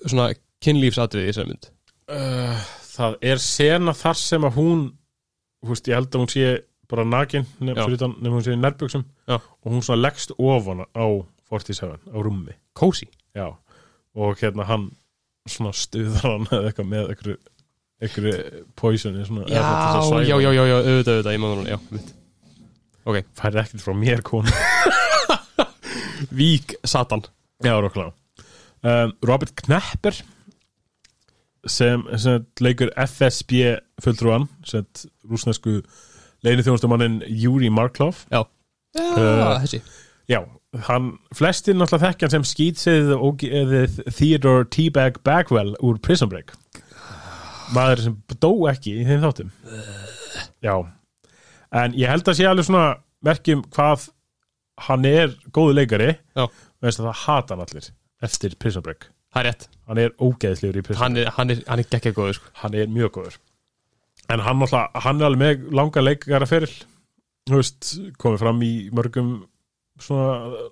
[0.06, 0.30] svona
[0.64, 1.70] kynlífsatriði í þessari mynd?
[2.14, 2.62] Uh,
[2.94, 4.86] það er sena þar sem að hún
[5.64, 6.48] þú veist, ég held að hún sé
[6.92, 7.84] bara nakin nefn, Já.
[7.88, 9.38] fyrir utan, nefn hún sé í nærbjöksum Já.
[9.40, 11.06] og hún svona leggst ofan á
[11.50, 13.08] 47 á rúmi Cozy.
[13.34, 13.48] Já,
[14.14, 14.90] og hérna hann
[15.50, 17.38] svona stuðar hann eða eitthvað með einhverju,
[18.04, 19.64] einhverju poisoni svona, Já,
[20.24, 22.14] já, já, já, já, auðvitað, auðvitað, ég maður núna, já, mitt
[23.04, 24.54] Ok, Færði ekkert frá mér konu
[26.40, 27.26] Vík Satan.
[27.64, 28.12] Já, rokkla
[28.84, 30.16] um, Robert Knepper
[31.68, 34.88] sem, sem leikur FSB fulltrúan sem
[35.30, 35.82] rúsnesku
[36.44, 38.26] leini þjónustumannin Júri Marklov.
[38.32, 38.50] Já, já
[38.94, 39.80] Uh, þessi.
[40.30, 40.38] Já,
[40.86, 43.42] hann, flestir náttúrulega þekkja hann sem skýtsið og
[44.14, 46.54] Theodore Teabag Bagwell úr Prison Break
[47.76, 49.54] maður sem dó ekki í þeim þáttum.
[50.64, 50.76] Já.
[51.74, 52.86] En ég held að sé alveg svona
[53.26, 54.08] merkjum hvað
[54.88, 56.12] hann er góðu leikari.
[56.38, 56.48] Já.
[56.84, 57.90] veist að það hata hann allir
[58.24, 59.10] eftir Prison Break.
[59.34, 62.14] Það er rétt, hann er ógeðslegur í Prison hann er, hann er, hann er gekkja
[62.14, 62.52] góður sko.
[62.62, 63.40] hann er mjög góður.
[64.32, 66.72] En hann, náttúrulega, hann er alveg með langa leikara feril.
[67.50, 67.90] Þú veist,
[68.22, 69.34] komið fram í mörgum
[70.00, 70.68] svona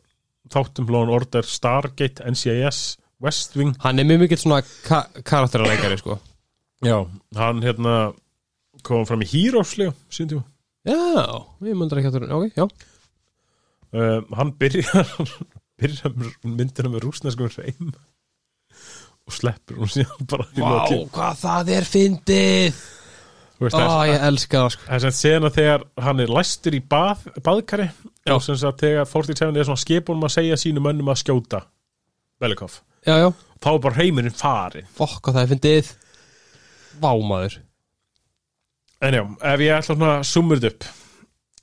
[0.52, 3.76] þáttum and Order, Stargate, NCIS West Wing.
[3.84, 6.18] Hann er mjög mikill svona ka karakteraleikari sko.
[6.86, 6.98] Já,
[7.38, 7.96] hann hérna
[8.88, 9.28] kom fram í
[10.10, 10.46] síðan tíma.
[10.88, 10.98] Já,
[11.68, 12.66] ég mundar ekki að það Ok, já.
[13.92, 15.10] Um, hann byrjar
[15.82, 16.14] byrjar
[16.48, 17.92] myndina með rúsneskum reym
[19.28, 21.04] og sleppur hún síðan bara Vá, lokin.
[21.14, 22.80] hvað það er fyndið.
[23.62, 24.86] Veist, Ó, það ég elska það sko.
[24.88, 27.86] Það er sem sena þegar hann er læstur í bað, baðkari
[28.34, 31.60] og sem sagt þegar 47 er svona skipunum að segja sínum mönnum að skjóta
[33.22, 33.28] já,
[33.62, 34.88] Þá er bara heimurinn farin.
[34.98, 35.92] fokk hvað það er fyndið
[37.00, 37.60] Vá maður
[39.02, 39.24] En já,
[39.54, 40.84] ef ég ætla svona að summa þetta upp.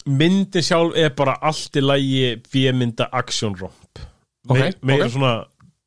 [0.08, 4.00] Myndin sjálf er bara allt í lægi V-mynda actionromp.
[4.48, 5.12] Ok, Me, meira ok.
[5.12, 5.32] svona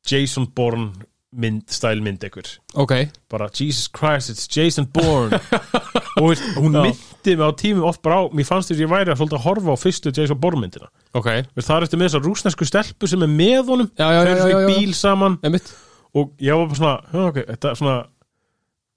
[0.08, 0.92] Jason Bourne
[1.32, 2.48] mynd, stæl mynd ekkur.
[2.80, 2.94] Ok,
[3.28, 5.40] Bara Jesus Christ, it's Jason Bourne.
[6.20, 8.92] og veist, hún myndi mig á tímum oft bara á, mér fannst þess að ég
[8.92, 10.90] væri að svolítið að horfa á fyrstu Jason Bourne myndina.
[11.12, 14.94] það er eftir með þessar rúsnesku stelpu sem er með honum já, eru í bíl
[14.96, 15.72] saman Einmitt.
[16.14, 17.96] og ég var bara svona, ok, þetta er svona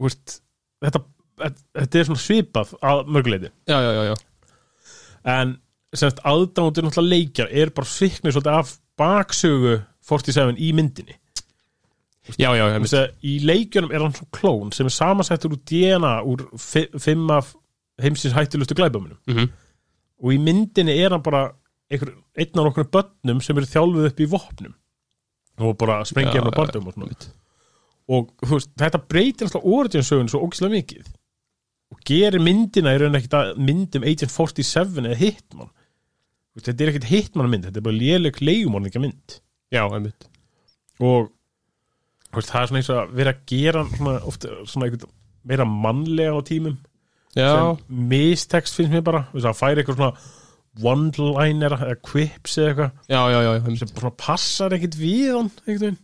[0.03, 0.41] veist,
[0.83, 1.01] þetta,
[1.75, 4.15] þetta er svona svipað að mörguleiti Já, já, já, já.
[5.25, 5.55] En
[5.95, 11.15] semst aðdándur náttúrulega leikjar er bara sviknir svolítið af baksögu 47 í myndinni.
[12.37, 16.43] Já, já, að í leikjunum er hann svona klón sem er samansættur úr DNA úr
[16.57, 17.53] fi- fimm af
[18.01, 19.49] heimsins hættilustu glæbamunum Mhm.
[20.23, 21.51] og í myndinni er hann bara
[21.89, 24.73] einhver, einn af okkur börnum sem eru þjálfuð upp í vopnum.
[25.59, 27.13] Og bara sprengja Já, hann á já, bardum og svona.
[28.11, 31.07] Og veist, þetta breytir alltaf origin-sögun svo ógislega mikið.
[31.93, 35.71] Og gerir myndina í raun ekkert að myndum Agent 47 eða Hitman.
[36.55, 39.37] Veist, þetta er ekkert Hitman mynd, þetta er bara léleg leigumorninga mynd.
[39.73, 40.29] Já, einmitt.
[41.01, 41.31] Og
[42.35, 45.13] veist, það er svona eins og að vera að gera svona, ofta, svona einhvern
[45.45, 46.79] meira mannlega á tímum.
[47.35, 49.25] Já, sem mistekst finnst mér bara.
[49.31, 50.43] Þú veist, að færi eitthvað svona
[50.85, 52.97] one-liner eða quips eða eitthvað.
[53.09, 53.81] Já, já, já, einmitt.
[53.81, 56.03] Sem bara passar ekkert við hann einhvern veginn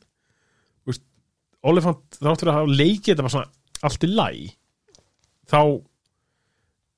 [1.67, 4.30] Olifant þáttur að hafa leikið þetta bara svona allt í læ
[5.52, 5.62] þá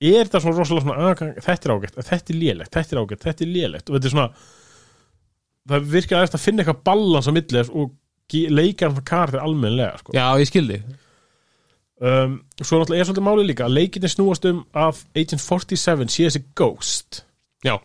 [0.03, 3.25] er þetta svona rosalega svona að, þetta er ágætt, þetta er lélegt, þetta er ágætt
[3.27, 3.89] þetta er lélegt.
[3.89, 4.29] Og þetta er svona
[5.71, 7.93] það virkar eftir að finna eitthvað ballans á milli þess og
[8.33, 10.15] leika hann karakter almennlega sko.
[10.15, 10.79] Já, ég skildi
[12.03, 16.27] um, svo náttúrulega er svolítið málið líka að leikinni snúast um að Agent 47 sé
[16.27, 17.23] þessi ghost.
[17.63, 17.77] Já,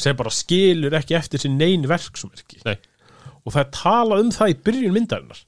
[0.00, 2.76] sem bara skilur ekki eftir sér neyn verksumverki Nei.
[3.44, 5.44] og það er talað um það í byrjun myndarinnar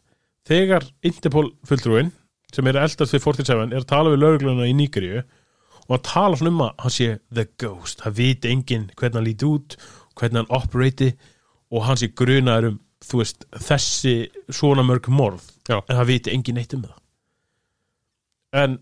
[0.48, 2.12] þegar Interpol fulltrúin
[2.54, 5.24] sem er eldast við 47 er að tala við laurugluna í Nígeríu
[5.84, 9.28] og að tala svona um að hann sé the ghost, það viti enginn hvernig hann
[9.28, 9.76] líti út
[10.14, 11.10] hvernig hann operati
[11.74, 12.80] og hann sé grunaður um
[13.12, 14.14] veist, þessi
[14.52, 15.80] svona mörg morð Já.
[15.80, 16.98] en það viti enginn neitt um það.
[18.54, 18.78] En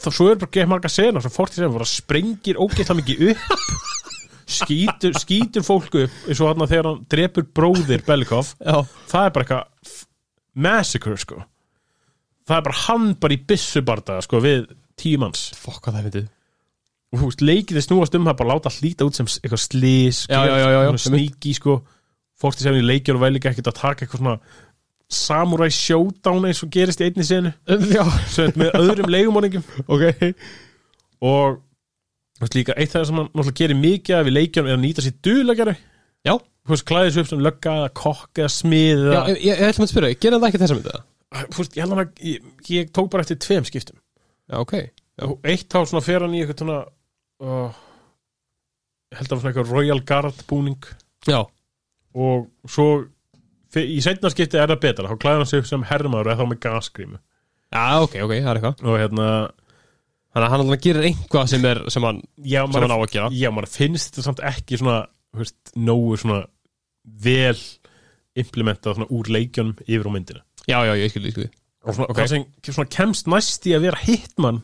[0.00, 3.98] þá svo er bara gett marga sena sem 47 bara sprengir ógeðslega mikið upp
[4.60, 8.80] skýtur, skýtur fólku upp eins og hann þegar hann drepur bróðir Belikov já.
[9.12, 9.98] Það er bara eitthvað
[10.54, 11.40] massacre sko.
[12.48, 15.50] Það er bara hann bara í byssubardaga sko við tíu manns.
[15.58, 16.28] Fokk hvað það fyndið
[17.10, 20.18] og þú veist leikið þið snúast um það bara láta líta út sem eitthvað slís
[21.02, 21.80] sníki sko.
[22.40, 24.36] Fórst í sefni leikjur og vel ekki ekkert að taka eitthvað svona
[25.10, 27.50] samurai showdown eins og gerist í einni senu.
[28.60, 30.06] Með öðrum leigumorningum ok.
[31.26, 31.58] Og
[32.38, 34.84] þú veist líka eitt það sem hann náttúrulega gerir mikið af í leikjunum er að
[34.86, 35.76] nýta sér duðlegjari
[36.24, 36.34] Já,
[36.74, 39.86] veist, klæðis upp sem lögga eða kokk eða smið Já, eða, ég, ég, ég ætlum
[39.86, 40.98] að spyrja, gerir það ekki þessa myndið?
[41.40, 44.00] þú veist, ég held að ég, ég tók bara eftir tveim skiptum.
[44.50, 44.74] Já, ok.
[45.20, 45.26] Já.
[45.52, 46.78] eitt þá svona fer hann í eitthvað svona
[47.44, 47.78] uh,
[49.14, 50.90] held að hann svona eitthvað Royal Guard búning.
[51.28, 51.40] Já,
[52.16, 52.88] og svo
[53.78, 56.50] í setna skipti er það betra, þá klæðir hann sig upp sem hermaður eða þá
[56.50, 57.20] með gasgrímu.
[57.70, 58.86] Já, ok, ok, það er eitthvað.
[58.90, 59.26] Og hérna,
[60.30, 62.98] Þannig að hann alltaf gerir einhvað sem, er, sem, hann, já, sem hann maður, á
[63.02, 63.30] að gera.
[63.34, 64.98] já, maður finnst þetta samt ekki svona,
[65.34, 66.36] þú veist, nógu svona
[67.24, 67.58] vel
[68.38, 70.42] implementað svona úr leikjunum yfir á myndina.
[70.68, 72.16] Já, já, ég skilði, ég skilði og svona, Ok.
[72.18, 72.44] það sem
[72.76, 74.58] svona kemst næst í að vera hitman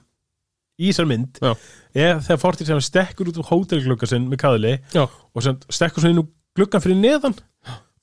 [0.76, 1.52] í þessar mynd Já.
[1.96, 6.04] er þegar Fortið sem stekkur út um hótelglugga sinn með kaðli Já, og sem stekkur
[6.04, 7.38] svo inn úr gluggan fyrir neðan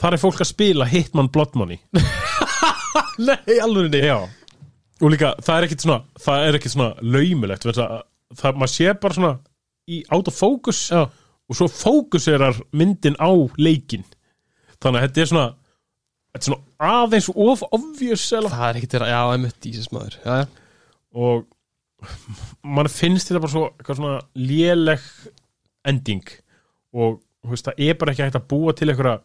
[0.02, 1.78] þar er fólk að spila Hitman Blood Money.
[3.28, 4.18] Nei, alveg Já.
[5.04, 8.58] Og líka það er ekkit svona það er ekkit svona laumulegt vegna þess að það
[8.64, 9.34] maður sé bara svona
[9.94, 13.30] í autofókus Já, og svo fókuserar myndin á
[13.62, 14.06] leikin
[14.84, 15.48] þannig að þetta er svona
[16.34, 20.20] þetta er svona aðeins of obvious það er ekki þeirra, já, einmitt Jesus maður.
[20.24, 20.48] Já, já,
[21.14, 21.46] og
[22.66, 25.06] mann finnst þetta bara svo eitthvað svona léleg
[25.88, 26.26] ending.
[26.94, 29.18] Og veist, það er bara ekki hægt að búa til einhverja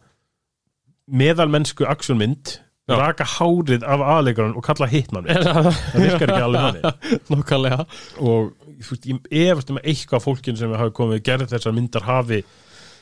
[1.09, 2.95] meðalmennsku actionmynd Já.
[2.97, 7.19] raka hárið af aðleikarinn og kalla hitman það virkar ekki alveg þannig.
[7.29, 7.85] Nákvæmlega.
[8.23, 12.41] Og veist, ég efast um að eitthvað fólkin sem hafi komið gerð þessar myndar hafi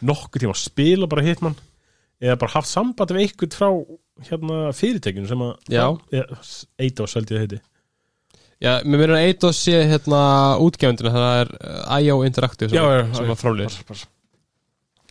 [0.07, 1.55] nokkuð tíma að spila bara hitman
[2.23, 3.69] eða bara haft samband við eitthvað frá
[4.27, 5.57] hérna fyrirtekinu sem að.
[6.81, 7.63] Eidos held ég að heiti
[8.57, 10.19] Já, mér meina að Eidos sé hérna
[10.65, 14.05] útgefundina, það er uh, IO Interactive sem, Já, já, sem var fráliðis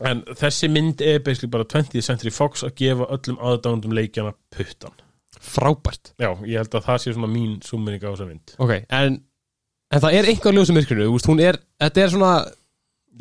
[0.04, 4.92] En þessi mynd er basically bara 20th Century Fox að gefa öllum aðdándum leikjana puttan.
[5.40, 8.56] Frábært Já, ég held að það sé svona mín súminning á þessa mynd.
[8.60, 9.20] Ok, en,
[9.94, 12.32] en það er einhver ljósum myrkrinu, þú veist, hún er Þetta er svona,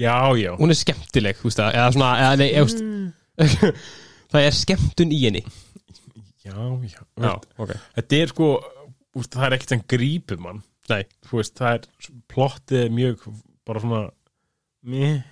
[0.02, 0.52] Já, já.
[0.58, 3.08] hún er skemmtileg, þú veist Eða svona, eða nei, eða, mm.
[3.40, 5.44] Það er skemmtun í henni
[6.46, 7.02] Já, já.
[7.22, 8.50] Já, ok Þetta er sko,
[9.18, 10.60] úst, það er ekkert sem grípur mann.
[11.32, 13.24] Veist, það er plottið er mjög
[13.66, 14.02] bara svona
[14.86, 15.24] meh.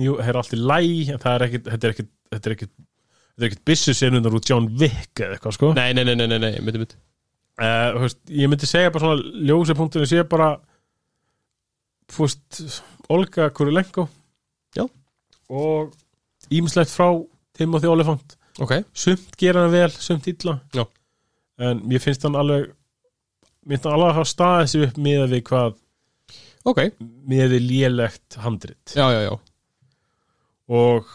[0.00, 0.80] jú, það er allt í læ
[1.12, 2.74] það er ekkert, þetta er ekkert þetta er ekkert,
[3.30, 5.70] þetta er ekkert byssu senundar úr John Wick eða eitthvað sko.
[5.78, 7.00] nei, nei, nei, nei, nei, nei, myndi, myndi
[7.60, 10.54] Uh, veist, ég myndi segja bara svona ljósapunktunum sé bara
[12.16, 12.60] veist,
[13.12, 14.06] Olga Kurilenko
[14.72, 14.86] Já.
[15.52, 15.90] og
[16.50, 17.08] ímislegt frá
[17.56, 20.58] Timothy Olyphant Ok, sumt gera hann vel, sumt illa.
[20.76, 20.84] Já.
[21.60, 22.66] en mér finnst hann alveg
[23.64, 25.78] mér finnst hann alveg að hafa staðið sig upp með við hvað,
[26.68, 26.80] ok,
[27.30, 28.94] með við lélegt handrit.
[28.96, 29.32] Já, já, já.
[30.70, 31.08] Og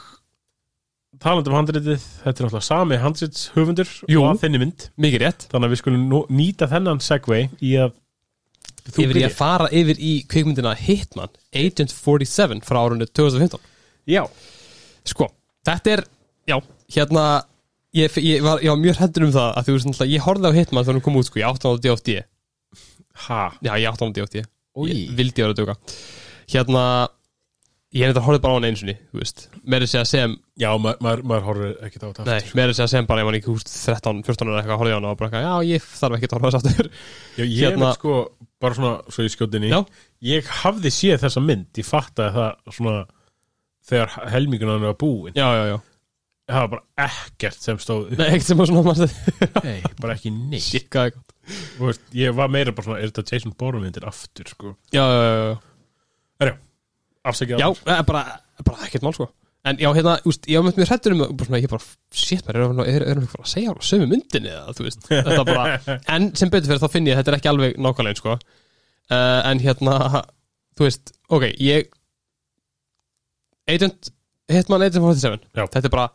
[1.21, 4.23] talandi um handritið, þetta er náttúrulega sami handrits höfundur Jú.
[4.25, 4.87] og þenni mynd.
[5.01, 5.45] Mikið rétt.
[5.51, 7.93] Þannig að við skulum nýta þennan segway í að
[8.91, 13.57] þú Yfir í að fara yfir í kvikmyndina Hitman Agent 47 frá árunni 2015
[14.05, 14.21] Já,
[15.05, 15.29] Sko,
[15.67, 16.05] þetta er,
[16.49, 16.57] já,
[16.97, 17.25] hérna
[17.95, 20.49] Ég, ég, var, ég var mjög hættur um það að þú veist náttúrulega, ég horfði
[20.51, 22.15] á Hitman þegar hún kom út sko, ég átti á DFD
[23.25, 23.37] ha?
[23.63, 24.89] Já, ég átti á Oj.
[24.91, 25.75] Ég vildi vera að döka
[26.51, 26.81] Hérna,
[27.95, 29.45] ég er þetta horfði bara á hann einu sinni, þú veist.
[29.63, 32.57] Meiri segja sem, Já, maður ma ma maður horfir ekki á þetta nei, aftur.
[32.59, 35.07] meiri segja sem bara ég var ekki, veist, 13, 14 eða eitthvað horfði á hann
[35.09, 36.91] og bara eitthvað, já, ég þarf ekki að horfa þess aftur.
[37.39, 38.17] Já, ég Hérna- hérna, sko,
[38.59, 39.79] bara svona, svo ég skjóti Já.
[40.35, 42.97] Ég hafði séð þessa mynd, ég fattaði það svona
[43.89, 45.77] þegar helmingunan var búin Já, já, já.
[46.45, 49.07] Það var bara ekkert sem stóð Nei, ekkert sem að svona
[49.65, 50.65] Nei, bara ekki neitt.
[50.65, 51.33] Shit, hvað er gott?
[51.77, 54.75] Þú veist, Ég var meira bara svona, er þetta Jason Bourne myndir aftur, sko?
[54.93, 56.53] Já, já, já, já.
[57.25, 58.21] Afsækja Já, eh, bara,
[58.61, 59.27] bara ekkert mál sko.
[59.65, 62.43] En já, hérna, úst, ég var með mér hrættur um bara svona, ég bara, shit,
[62.45, 65.07] maður, erum er, er, er að segja alveg sömu myndinni eða, þú veist?
[65.09, 65.79] Þetta bara,
[66.13, 68.35] en sem betur fyrir þá finn ég að þetta er ekki alveg nákvæmlega eins, sko.
[69.09, 69.95] Uh, En hérna,
[70.77, 71.89] þú veist, ok, ég
[73.71, 74.11] Agent,
[74.51, 75.65] Hitman Agent 47 Já.
[75.73, 76.09] Þetta er bara,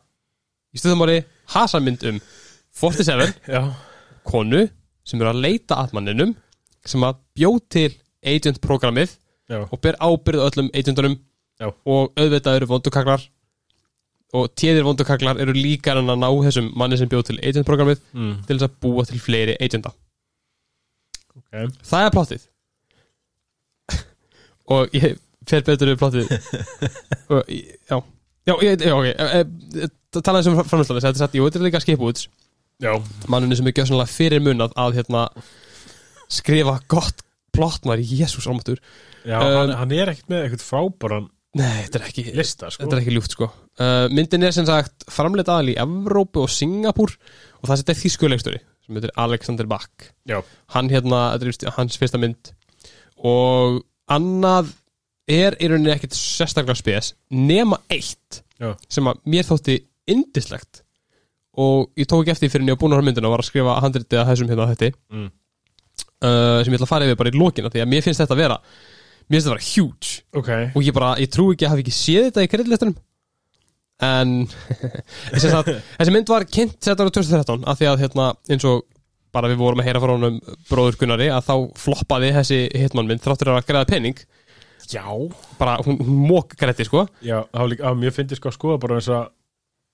[0.70, 1.16] í stuðumári,
[1.54, 2.20] hasamynd um
[2.80, 3.64] 47 Já,
[4.28, 4.66] konu
[5.06, 6.36] sem er að leita að manninum
[6.86, 9.16] sem að bjó til agent-programmið
[9.50, 11.16] já, og ber ábyrð á öllum agentunum
[11.60, 11.68] Já.
[11.68, 13.24] og auðvitað eru vondukaklar
[14.36, 18.36] og téðir vondukaklar eru líka en að ná þessum manni sem bjóð til agent-programmið mm,
[18.46, 19.90] til þess að búa til fleiri agenta.
[21.34, 21.74] Ok.
[21.90, 22.44] Það er plottið.
[24.76, 25.18] Og ég
[25.50, 26.30] fer betur við plottið?
[27.90, 28.00] Já.
[28.48, 29.06] Já, já, ok.
[29.06, 29.40] E,
[29.84, 32.28] e, talaði sem framhjálflega, þetta er satt, jú, þetta er líka skipúts
[32.80, 32.94] Já,
[33.30, 35.26] manninu sem er gjössanlega fyrir munað að hérna
[36.32, 37.20] skrifa gott
[37.52, 38.80] plott maður, jésús almatur
[39.26, 41.26] já Um, hann, hann er ekkert með eitthvað frábæran
[41.60, 42.86] nei, þetta er ekki lista, sko.
[42.86, 43.50] Þetta er ekki ljúft sko.
[43.76, 47.12] Uh, Myndin er sem sagt framleitt aðal í Evrópu og Singapúr
[47.60, 50.08] og það setja þýskulegstöri sem heitir Alexander Bach.
[50.30, 50.38] Já,
[50.72, 52.52] hann hérna, þetta er hans fyrsta mynd.
[53.20, 54.72] Og annað
[55.30, 58.74] er í rauninni ekkit sérstaklega spes nema eitt Já.
[58.92, 59.76] sem að mér þótti
[60.10, 60.82] indislegt
[61.60, 63.42] og ég tók ekki eftir fyrir en ég var búin að á myndina og var
[63.44, 65.28] að skrifa handritið að þessum hérna þetta Mm.
[66.24, 68.36] uh, sem ég ætla að fara yfir bara í lokina því að mér finnst þetta
[68.36, 70.12] að vera mér finnst þetta að vera huge.
[70.40, 70.50] Ok.
[70.76, 72.96] Og ég bara, ég trú ekki að hafa ekki séð þetta í kreditlistunum
[74.00, 74.30] en
[75.60, 78.86] að, þessi mynd var kynnt þetta ára 2013 af því að hérna, eins og
[79.34, 80.38] bara við vorum að heyra frá honum
[80.70, 84.22] bróður Gunnari að þá floppaði þessi hitman mynd þráttur að greiða penning
[84.90, 85.04] Já.
[85.58, 87.04] Bara hún, hún mók greiði sko.
[87.24, 89.26] Já, það var líka, að mér finnst sko að skoða bara þess að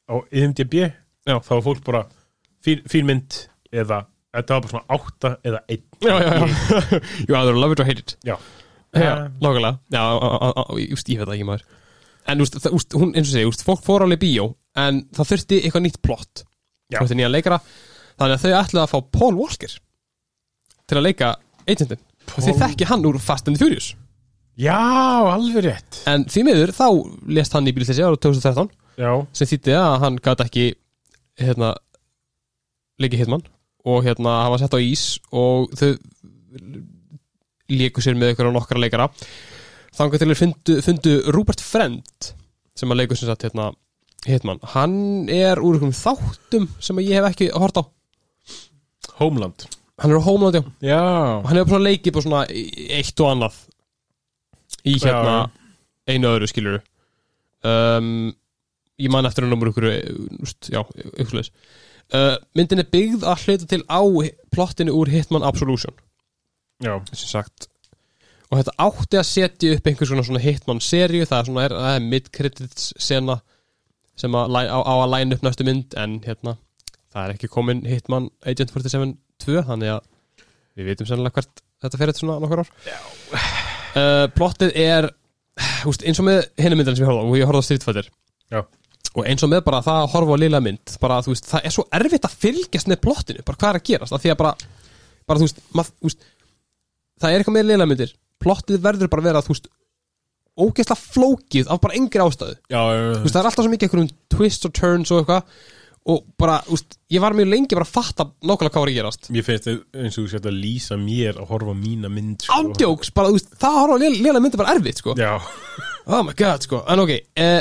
[0.07, 0.75] á IMDb
[1.27, 1.37] Já.
[1.43, 2.03] þá var fólk bara
[2.65, 3.41] fín, fín mynd
[3.75, 4.05] eða
[4.37, 5.83] þetta var bara svona átta eða einn.
[6.05, 8.17] Já, já, já, you either love it or hate it.
[8.27, 8.37] Já.
[8.97, 9.79] já, nákvæmlega.
[9.93, 10.05] Já,
[10.87, 11.67] just, ég veit það ekki maður.
[12.27, 14.49] En úst, það, úst, hún, eins og segi, úst, fólk fór alveg í bíó
[14.83, 16.43] en það þurfti eitthvað nýtt plott
[16.91, 16.99] Já.
[17.01, 17.61] þurfti nýja leikara.
[18.17, 19.77] Þannig að þau ætlaði að fá Paul Walker
[20.87, 21.31] til að leika
[21.67, 22.03] agentin.
[22.33, 23.93] Og þið þekki hann úr Fast and the Furious
[24.57, 24.77] Já,
[25.29, 25.99] alveg rétt.
[26.09, 26.87] En því miður þá
[27.37, 30.65] lest hann í bílþessi ára 2013 Já, sem þýtti að hann gæti ekki
[31.43, 31.75] hérna
[32.97, 33.45] leiki hitmann
[33.85, 35.91] og hérna hann var sett á ís og þau
[37.69, 39.11] leiku sér með ykkur á nokkra leikara.
[39.97, 42.33] Þangar til að fundu, fundu Rupert Friend
[42.77, 43.71] sem að leiku sem sagt hérna
[44.27, 47.85] hitmann, hann er úr einhverjum þáttum sem að ég hef ekki hort á.
[49.21, 49.69] Homeland.
[50.01, 50.65] Hann er á Homeland já.
[50.85, 51.05] Já.
[51.45, 53.61] Og hann hefur bara leikið på svona eitt og annað
[54.87, 55.39] í hérna
[56.07, 56.81] einu öðru skilur
[57.67, 58.31] um,
[58.97, 59.89] ég man eftir að numur ykkur
[60.41, 60.81] úst, já,
[61.19, 61.53] ykkur leis
[62.15, 64.03] uh, myndin er byggð að hluta til á
[64.55, 65.97] plottinu úr Hitman Absolution.
[66.85, 67.69] Já, sem sagt.
[68.51, 71.77] Og þetta átti að setja upp einhvers svona, svona Hitman seríu, það er svona er,
[71.95, 73.41] er mid-credits sena
[74.17, 76.57] sem að, á, á að læna upp næstu mynd en hérna,
[77.13, 80.07] það er ekki komin Hitman Agent 47 2 þannig að
[80.77, 83.66] við veitum sennilega hvert þetta fer eftir svona nokkur ár
[83.97, 85.09] uh, plottið er
[85.89, 87.87] úst, eins og með hinni myndin sem ég horfði á og ég horfði á Street
[87.87, 88.11] Fighter.
[88.53, 88.61] Já.
[89.17, 91.75] og eins og með bara það að horfa á lilla mynd bara veist, það er
[91.75, 94.19] svo erfitt að fylgjast með plottinu, bara hvað er að gerast?
[94.23, 94.53] Því að bara,
[95.27, 96.29] bara veist, mað, veist
[97.17, 98.13] það er eitthvað með lilla myndir.
[98.43, 99.43] Plottið verður bara að vera
[100.57, 105.23] ógeðslega flókið af bara engri veist, það er alltaf svo mikið twists og turns og
[105.23, 105.43] eitthvað
[106.07, 109.31] og bara, veist, ég var mjög lengi bara að fatta nákvæmlega hvað var að gerast.
[109.35, 112.45] Mér finnst þetta eins og þú sétt að lýsa mér að horfa á mína mynd
[112.47, 112.59] sko.
[112.61, 115.17] ándjóks, bara, veist, það að horfa á lilla myndir bara erfitt, sko.
[116.07, 117.59] Oh my god, sko, en ok uh,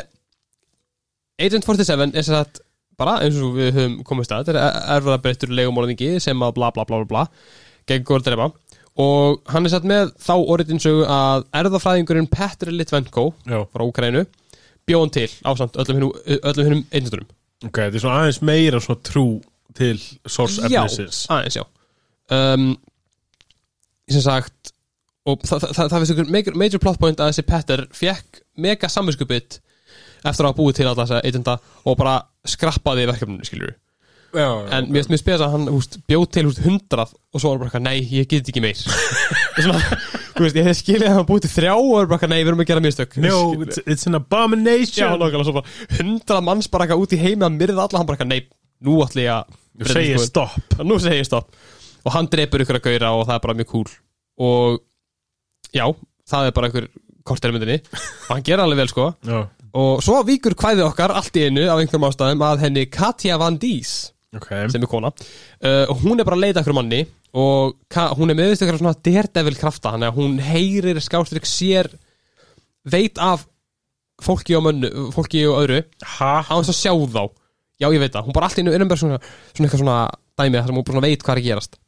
[1.41, 2.61] Agent 47 er sem sagt
[2.99, 6.69] bara eins og við höfum komið stað þetta er erfða breyttur legumorðingi sem að bla
[6.75, 7.23] bla bla bla bla
[7.89, 8.49] gegn góður drepa
[9.03, 14.23] og hann er satt með þá orðinsögu að erðafræðingurinn Petr Litvenko já, frá Úkrænu
[14.87, 17.27] bjóðan til öllum hinnum öllum hinnum agentunum
[17.66, 19.28] ok, þetta er svona aðeins meira svona trú
[19.76, 21.66] til source Já, aðeins, já.
[22.34, 22.72] Um,
[24.09, 24.74] sem sagt
[25.26, 28.89] og það, það, það, það finnst ykkur major, plot point að þessi Petter fekk mega
[28.91, 29.57] samvinskupið
[30.26, 33.74] eftir að hafa búið til alla þessa agenda og bara skrappaði verkefninu, skilur
[34.36, 37.53] Já, en mér finnst mjög spes að hann húst, bjóð til húst, hundrað og svo
[37.53, 38.82] var bara eitthvað, nei, ég get ekki meir.
[39.63, 39.80] Svona,
[40.36, 42.63] þú veist, ég hef skilið að hann búið til þrjá og bara nei, við erum
[42.63, 43.15] að gera mistök.
[43.23, 45.01] No, it's, it's an abomination.
[45.05, 48.09] Já, nákvæmlega, svo bara hundrað manns bara eitthvað út í heimi að myrða alla, hann
[48.09, 48.41] bara nei,
[48.86, 50.77] nú ætla ég að Þú segir skoðun." stopp.
[50.88, 51.55] Nú segi ég stopp.
[52.05, 53.88] Og hann drepur ykkur að gauðra og það er bara mjög cool
[54.45, 54.79] Og
[55.73, 55.86] já,
[56.29, 56.88] það er bara ykkur
[57.25, 57.77] kortir í myndinni.
[58.27, 59.07] Og hann gera alveg vel sko.
[59.25, 59.39] Já,
[59.75, 63.57] Og svo víkur kvæði okkar allt í einu af einhverjum ástæðum að henni Katja Van
[63.59, 64.47] Dís ok.
[64.71, 67.01] sem er kona uh, og hún er bara að leita ykkur manni
[67.36, 71.89] og hún er meðvist ykkur svona daredevil krafta þannig að hún heyrir skástrík sér
[72.88, 73.43] veit af
[74.23, 75.81] fólki og mönnu, fólki og öðru.
[76.15, 77.23] Á þess að sjá þá.
[77.81, 79.17] Já ég veit það, hún bara allt í einu er um svona,
[79.51, 79.97] svona eitthvað svona
[80.39, 81.79] dæmi þar sem hún bara veit hvað er að gerast.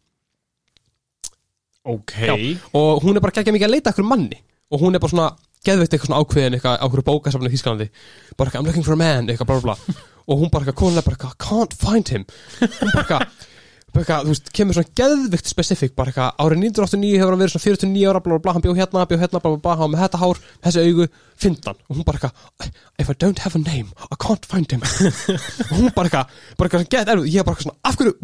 [1.88, 2.14] Ok.
[2.20, 2.36] Já.
[2.76, 4.42] og hún er bara ekki mikið að leita ykkur manni.
[4.68, 5.30] Og hún er bara svona
[5.64, 7.88] geðveitt eitthvað svona ákveðin eitthvað á okkur bókasafni í Þísklandi
[8.36, 10.02] bara eitthvað I'm looking for a man eitthvað bla bla bla.
[10.28, 12.28] Og hún bara eitthvað konulega bara eitthvað can't find him.
[12.60, 13.48] Hún bara eitthvað
[13.96, 17.66] eitthvað, þú veist, kemur svona geðvikt specific bara eitthvað, árið 1989 hefur hann verið svona
[17.66, 20.22] 49 ára bla bla, hann bjó hérna, bjó hérna bla bla bla, hann með þetta
[20.22, 21.08] hár, þessi augu,
[21.40, 21.80] fyndan.
[21.88, 24.84] Og hún bara eitthvað, if I don't have a name I can't find him.
[25.72, 28.18] Og hún bara eitthvað, bara eitthvað svona geðt erfið ég bara eitthvað svona, af hverju,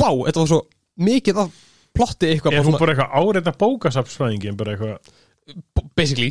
[0.00, 0.62] wow, þetta var svo
[1.10, 1.58] mikið af
[1.96, 5.16] plotti eitthvað Er bara hún bara eitthvað áreita bókasapsfræðingin bara eitthvað?
[5.98, 6.28] Basically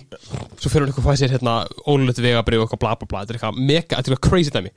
[0.61, 3.33] svo fyrir hún eitthvað að sér hérna ólulegt vegabrið og eitthvað bla bla bla þetta
[3.35, 4.71] er eitthvað mega, þetta er eitthvað crazy dæmi.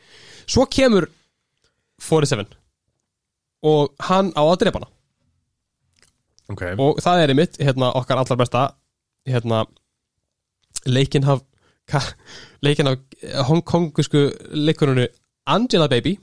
[0.51, 1.07] Svo kemur
[2.03, 2.62] 47
[3.63, 4.91] og hann á að drepa hana.
[6.53, 6.63] Ok.
[6.83, 8.67] Og það er einmitt hérna okkar allar besta
[9.29, 9.65] hérna
[10.87, 11.45] leikinn af
[12.65, 12.99] leikinn af
[13.49, 15.07] hongkongusku leikurinu
[15.47, 16.17] Angela Baby.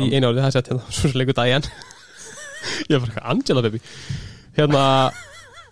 [0.00, 1.88] Í einu árið, það er sett hérna svo leikur Diane
[2.88, 3.80] ég er bara Angela Baby.
[4.56, 4.84] Hérna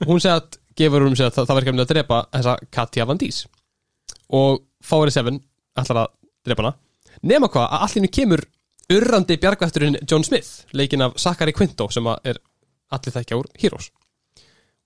[0.07, 3.42] hún að gefur um sig að það, verður kemur að drepa þessa Katja Van Dís
[4.28, 5.40] og Fári 7
[5.78, 6.12] ætlar að
[6.46, 6.76] drepa hana.
[7.26, 8.44] Nema hvað að allir kemur
[8.93, 12.39] urrandi bjargvætturinn John Smith leikinn af Zachary Quinto sem er
[12.95, 13.91] allir þekkja úr Heroes.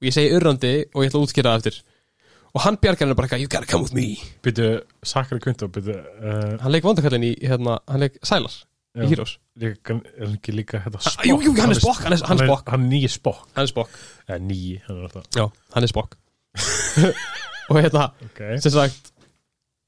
[0.03, 1.76] Og ég segi urrandi og ég ætla að útskýra það eftir.
[2.53, 4.16] Og hann bjargar henni bara eitthvað, you gotta come with me.
[4.44, 8.53] Byrju, Sakari Quinto Byrju, uh, hann leik vondakallin í, hérna, hann leik Sælar
[8.98, 9.38] í Heroes.
[9.57, 12.68] líka, er hann ekki líka hérna Ha- jú, jú, hann er Spock, hann er- Spock.
[12.68, 13.46] Hann er nýji Spock.
[13.55, 13.88] Hann er Spock,
[14.28, 15.24] Eða nýji, hann er alltaf.
[15.38, 16.18] Já, hann er Spock.
[17.70, 18.42] Og hérna Ok.
[18.61, 19.11] sem sagt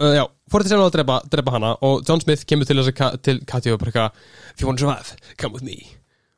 [0.02, 3.18] uh, já, fór þetta sem að drepa, drepa hana og John Smith kemur til, að,
[3.24, 5.78] til Katja og bara eitthvað if you want to survive, come with me.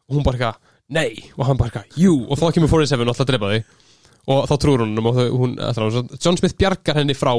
[0.08, 0.60] Og hún bara eitthvað,
[0.96, 1.08] nei.
[1.36, 3.82] Og hann bara eitthvað, you, og þá kemur 47 og að drepa þau
[4.26, 7.32] og þá trúur hún og þau, hún, ætlar, að- John Smith bjargar henni frá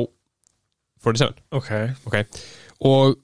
[1.03, 1.71] 47 Ok.
[2.07, 2.43] Ok,
[2.87, 3.17] og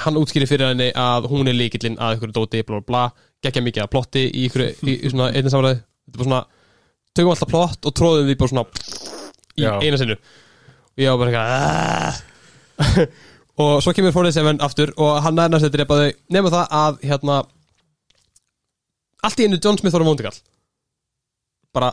[0.00, 3.02] hann útskýri fyrir henni að hún er líkillinn að ykkur dóti, bla bla
[3.42, 6.42] geggja mikið að plotti í ykkur í, í svona einnig samræði, þetta er bara svona
[7.16, 8.64] tökum alltaf plott og tróðum því bara svona
[9.58, 9.72] í Já.
[9.82, 10.16] eina sinnu
[10.96, 11.48] og ég var bara eitthvað
[12.80, 13.06] "Ah."
[13.60, 17.40] og svo kemur 47 aftur og hann nærnast þetta drepa þau nema það að hérna
[19.28, 20.38] allt í einu John Smith var um vondikall
[21.76, 21.92] bara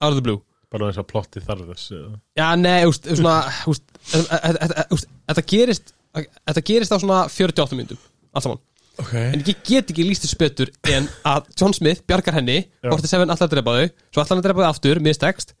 [0.00, 0.40] out of the blue
[0.72, 2.08] Bara þess að plotti þarf þess eða?
[2.40, 3.34] Já, nei, úst, svona
[3.70, 8.00] úst, þetta- gerist Þetta gerist á svona 48 myndum
[8.34, 8.58] Allt saman
[8.98, 12.90] Ok En ég get ekki líst þessu betur En að John Smith bjargar henni Já.
[12.90, 15.54] 47 alltaf að drepa þau Svo alltaf hann að drepa þau aftur, mistekst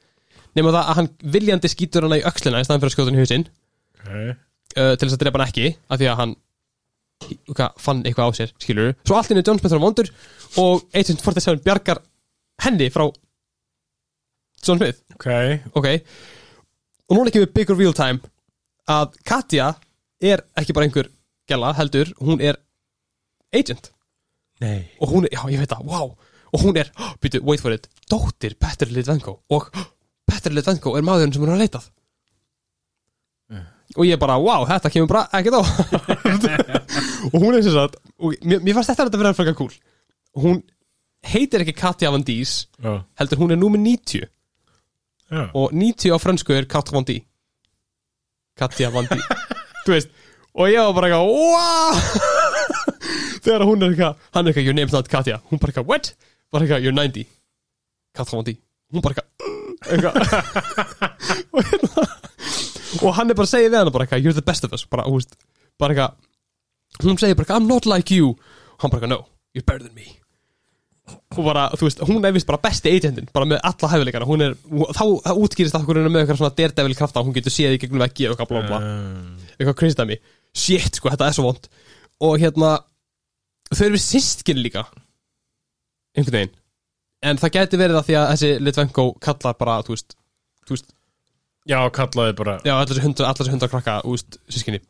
[0.56, 3.18] Nefnum það að hann viljandi skýtur hana í öxlina Í staðan fyrir að skjóta hann
[3.18, 3.46] í hausinn.
[4.00, 4.10] Ok.
[4.76, 6.34] Uh, Til þess að drepa hann ekki Af því að hann
[7.56, 10.10] hva, fann eitthvað á sér, skilur Svo allt inni John Smith var vondur
[10.60, 12.02] Og Agent 47 bjargar
[12.64, 13.06] henni frá
[14.64, 15.02] John Smith.
[15.14, 15.28] Ok.
[15.76, 15.88] Ok.
[17.06, 18.24] Og núna kemur big reveal time
[18.90, 19.74] að Katja
[20.22, 21.10] er ekki bara einhver
[21.46, 22.58] gæla heldur, hún er
[23.54, 23.92] agent.
[24.62, 24.88] Nei.
[25.02, 26.16] Og hún er, já ég veit það, wow
[26.56, 29.84] og hún er, oh, býtu, wait for it, dóttir Petter Litvenko og oh,
[30.46, 31.88] Petter Litvenko er maðurinn sem hún har leitað
[33.96, 35.62] og ég bara, wow, þetta kemur bara ekkert á.
[37.32, 39.70] Og hún er sem sagt og mér, mér fannst þetta að vera frekar cool.
[40.36, 40.58] Hún
[41.24, 42.98] heitir ekki Katja Van Dís Já.
[43.22, 45.42] heldur hún er númer 90 Já.
[45.54, 47.22] Og 90 á fransku er Katja Van D
[49.86, 50.10] þú veist,
[50.52, 51.94] og ég var bara eitthvað wow!
[53.46, 55.40] Þegar hún er eitthvað hann er eitthvað, your name's not Katja.
[55.50, 56.12] Hún bara eitthvað, what?
[56.50, 57.30] bara eitthvað, you're 90
[58.18, 58.58] Kat Van D
[58.92, 59.65] hún bara eitthvað
[61.52, 62.04] og, hérna,
[63.02, 64.86] og hann er bara að segja við hann bara eitthvað, you're the best of us.
[64.90, 65.36] Bara, þú veist,
[65.80, 68.34] bara eitthvað hún segir bara eitthvað, I'm not like you.
[68.76, 69.20] Og hann bara eitthvað, no,
[69.56, 70.08] you're better than me.
[71.36, 74.42] Og bara, þú veist, hún er vist bara besti agentin bara með alla hæfileikana, hún
[74.42, 74.56] er
[74.96, 77.80] þá það útskýrist að hún er með eitthvað svona daredevil krafta hún getur séð í
[77.82, 80.18] gegnum veggi eitthvað blá blá Um, eitthvað dæmi,
[80.56, 81.68] shit sko, þetta er svo vond.
[82.26, 82.72] Og hérna
[83.70, 84.86] þau eru við systkin líka.
[86.16, 86.54] Einhvern veginn
[87.26, 90.16] en það gæti verið að því að þessi Litvenko kallar bara, þú veist,
[90.68, 90.92] þú veist
[91.66, 94.82] Já, kallaði bara já, allar þessi hundra, allar þessi hundra krakka, þú veist, sískinni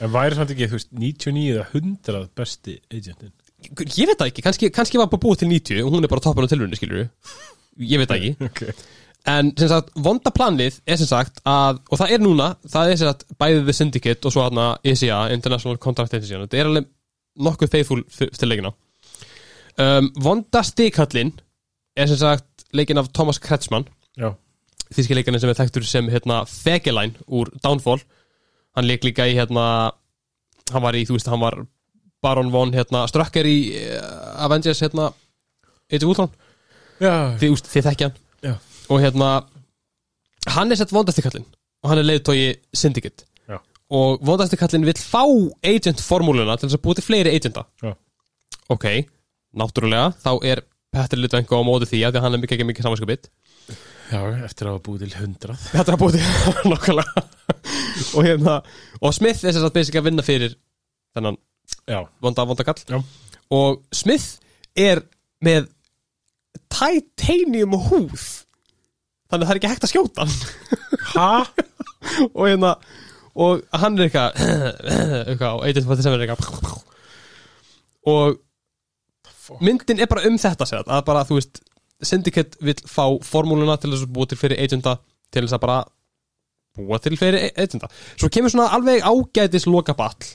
[0.00, 4.42] En væri samt ekki, þú veist, 99 eða 100 besti agentin ég veit það ekki,
[4.46, 7.02] kannski, kannski var bara búið til 90 og hún er bara toppin á tilrunni, skilur
[7.04, 8.32] ég veit það ekki.
[8.48, 8.86] Ok.
[9.28, 12.96] En sem sagt, vonda planið er sem sagt að, og það er núna, það er
[13.02, 16.86] sem sagt bæðið The Syndicate og svo hérna ICA, International Contract Agency, þetta er alveg
[17.44, 18.72] nokkuð faithful f- til leikina.
[19.76, 21.34] Um, vonda stikallinn
[22.00, 23.88] er sem sagt leikin af Thomas Kretschmann,
[24.18, 24.32] Já.
[24.90, 28.00] Þíski leikarinn sem er þekktur sem hérna Fegeline úr Downfall.
[28.74, 29.92] Hann leik líka í hérna,
[30.72, 31.60] hann var í, þú veist, hann var
[32.22, 35.12] Baron Von, hérna, Strucker í uh, Avengers, hérna,
[35.94, 36.32] Ultron,
[37.00, 37.14] Já.
[37.40, 38.18] Þið, þið þekkja hann.
[38.44, 38.54] Já.
[38.90, 39.30] Og hérna
[40.50, 41.46] hann er sett vondastikallin
[41.80, 42.38] og hann er leiðtói
[42.76, 43.26] Syndicate.
[43.48, 43.58] Já.
[43.90, 45.24] og vondastikallin vill fá
[45.66, 47.94] agent formúluna til þess að búið til fleiri agenta Já.
[48.70, 48.86] ok,
[49.58, 53.30] náttúrulega þá er Petter Litvenko á móti því að hann er mikið ekki mikið samanskapit
[54.10, 57.26] Já, eftir að hafa búið til 100 þetta er að búið til nokkulega
[58.16, 58.56] og hérna
[58.98, 60.56] og Smith er að basic að vinna fyrir
[61.14, 61.38] þennan
[61.86, 62.00] Já.
[62.22, 62.98] vonda vondakall Já.
[63.54, 64.40] og Smith
[64.78, 65.04] er
[65.44, 65.68] með
[66.70, 68.24] titanium húð.
[69.30, 71.46] Þannig að það er ekki hægt að skjóta hann.
[72.34, 72.74] Og hérna
[73.40, 74.38] og hann er eitthvað
[75.30, 76.70] eitthvað og Agent 47 er eitthvað
[78.10, 78.38] og
[79.60, 81.62] myndin er bara um þetta sér, að bara þú veist
[82.00, 84.94] Syndicate vill fá formúluna til þess að búa til fyrir agenta
[85.28, 85.80] til þess að bara
[86.78, 90.30] búa til fyrir agenta svo kemur svona alveg ágætis lokaball.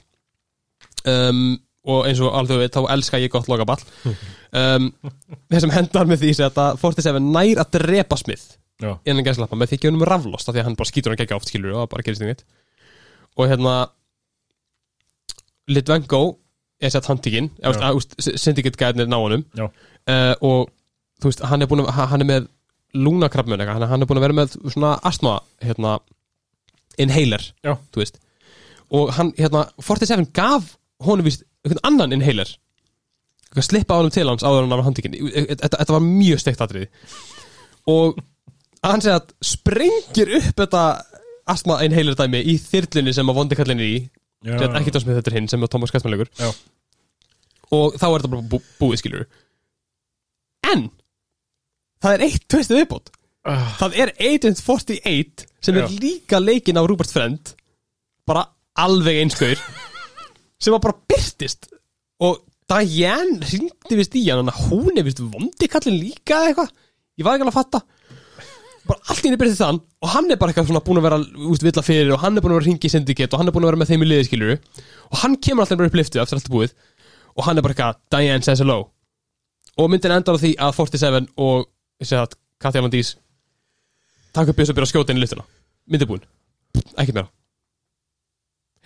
[1.05, 1.55] Um,
[1.86, 3.82] og eins og alveg þá elska ég gott lokaball.
[4.55, 4.91] Um,
[5.51, 8.18] þessum hendar með því að 47 nær að drepa
[8.82, 8.91] Já.
[9.07, 9.57] innan gæslappa.
[9.57, 11.76] Með því ekki um raflost af því að hann bara skýtur hann gegja oft skilur
[11.82, 12.45] og bara gerist þinnit
[13.36, 13.76] og hérna
[15.72, 16.22] Litvenko
[16.82, 17.71] er sett handtíkin Já.
[18.19, 19.69] syndicate gæðin er náunum Já.
[19.69, 20.69] uh, og
[21.21, 22.49] þú veist hann er að hann er með
[22.95, 25.97] lúnakrafmun eitthvað hann, hann er búin að vera með svona astma hérna
[27.01, 27.76] inhaler Já.
[27.91, 28.21] þú veist
[28.95, 32.51] og hann, hérna, 47 gaf honum vist einhvern annan inhaler
[33.63, 36.89] slippa á honum til hans áður hann var handikinn þetta, þetta var mjög steikt atriði
[37.91, 38.19] og
[38.84, 40.84] hann segja að sprengir upp þetta
[41.49, 43.97] astma inhaler dæmi í þyrlunni sem að vondi kallinni í
[44.46, 46.52] Sem ekki Dómsmið þetta er hinn sem er Thomas Kassmannlegur Já.
[47.74, 49.26] og þá er þetta bara bú, búið skilur
[50.70, 50.88] en
[52.04, 53.12] það er eitt tveistu viðbót.
[53.46, 56.00] Ah, það er Agent 48 sem er Já.
[56.02, 57.54] líka leikinn af Rupert Friend.
[58.26, 58.48] Bara
[58.82, 59.62] alveg einskaur
[60.62, 61.70] sem var bara byrtist
[62.26, 66.72] og Diane hringdi vist í hann hún er vist vondi kallin líka eða eitthvað.
[67.16, 67.84] Ég var ekki alveg að fatta
[68.88, 71.19] bara allt í henni byrtist þann og hann er bara eitthvað svona búin að vera
[71.49, 73.49] úst, villa fyrir og hann er búin að vera að ringi í syndicate og hann
[73.49, 74.57] er búin að vera með þeim í liði skiluru
[75.09, 76.75] og hann kemur alltaf bara upp liftið eftir allt er búið.
[77.36, 78.77] Og hann er bara eitthvað Diane says hello.
[79.75, 81.65] Og myndin endar á því að 47 og
[81.99, 83.15] ég segi það Katja Landís
[84.36, 85.47] taka upp bjöss og byrja að skjóta inn í liftuna
[85.89, 86.23] myndin búin,
[86.97, 87.29] ekkert meira.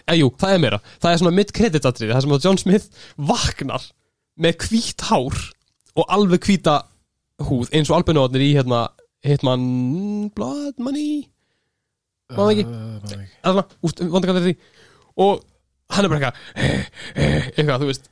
[0.09, 0.79] Eða jú, það er meira.
[0.99, 3.85] Það er svona mid-credit atriði, það sem að John Smith vaknar
[4.39, 5.37] með hvítt hár
[5.99, 6.79] og alveg hvíta
[7.49, 8.87] húð eins og albinóðnir í hérna
[9.25, 9.63] Hitman
[10.35, 11.27] Blood Money?
[12.29, 12.65] Það ekki?
[12.69, 14.53] eða svona, úst, vondakallir því.
[15.25, 15.41] Og
[15.95, 18.11] hann er bara eitthvað eitthvað, þú veist.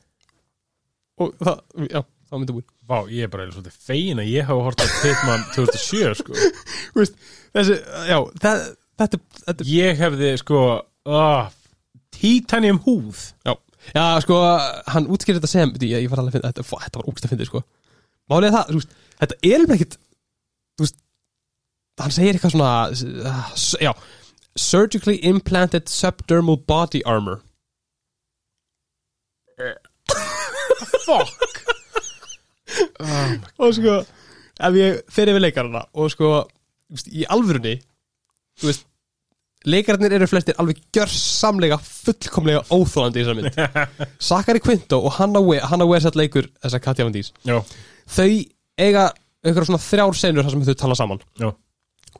[1.21, 2.67] Og það, já, það var myndin búin.
[2.87, 6.35] Vá, ég er bara eiginlega svolítið fegin að ég hafa hort á Hitman 2007 sko.
[6.95, 7.21] Þú veist,
[7.57, 7.77] þessi,
[8.07, 8.65] já, það,
[9.03, 11.49] þetta, þetta Ég hefði sko uh,
[12.15, 13.23] Titanium húð.
[13.45, 13.53] Já,
[13.93, 14.41] já sko,
[14.95, 17.35] hann útskýrði þetta sem ég, ég var alveg að finna, þetta, þetta var úkst að
[17.35, 17.63] finna sko.
[18.27, 20.01] Er það, þú veist, þetta er alveg þú
[20.81, 20.97] veist
[22.01, 22.71] hann segir eitthvað svona
[23.31, 23.51] uh,
[23.81, 23.91] já,
[24.57, 27.41] surgically implanted subdermal body armor.
[31.05, 31.63] Fuck.
[32.99, 34.01] Um, og sko,
[34.75, 36.31] ég fer yfir leikarana og sko,
[36.91, 37.77] veist, í alvörunni
[38.61, 38.85] veist
[39.67, 44.03] leikararnir eru flestir alveg gjörsamlega fullkomlega óþólandi í þessar mynd.
[44.29, 47.57] Sakari Quinto og Hanna We Hanna We sett leikur þessa Katja Van Dís Já,
[48.17, 48.29] þau
[48.77, 49.09] eiga
[49.51, 51.23] einhverja svona þrjár senur þar sem þau tala saman.
[51.41, 51.51] Já,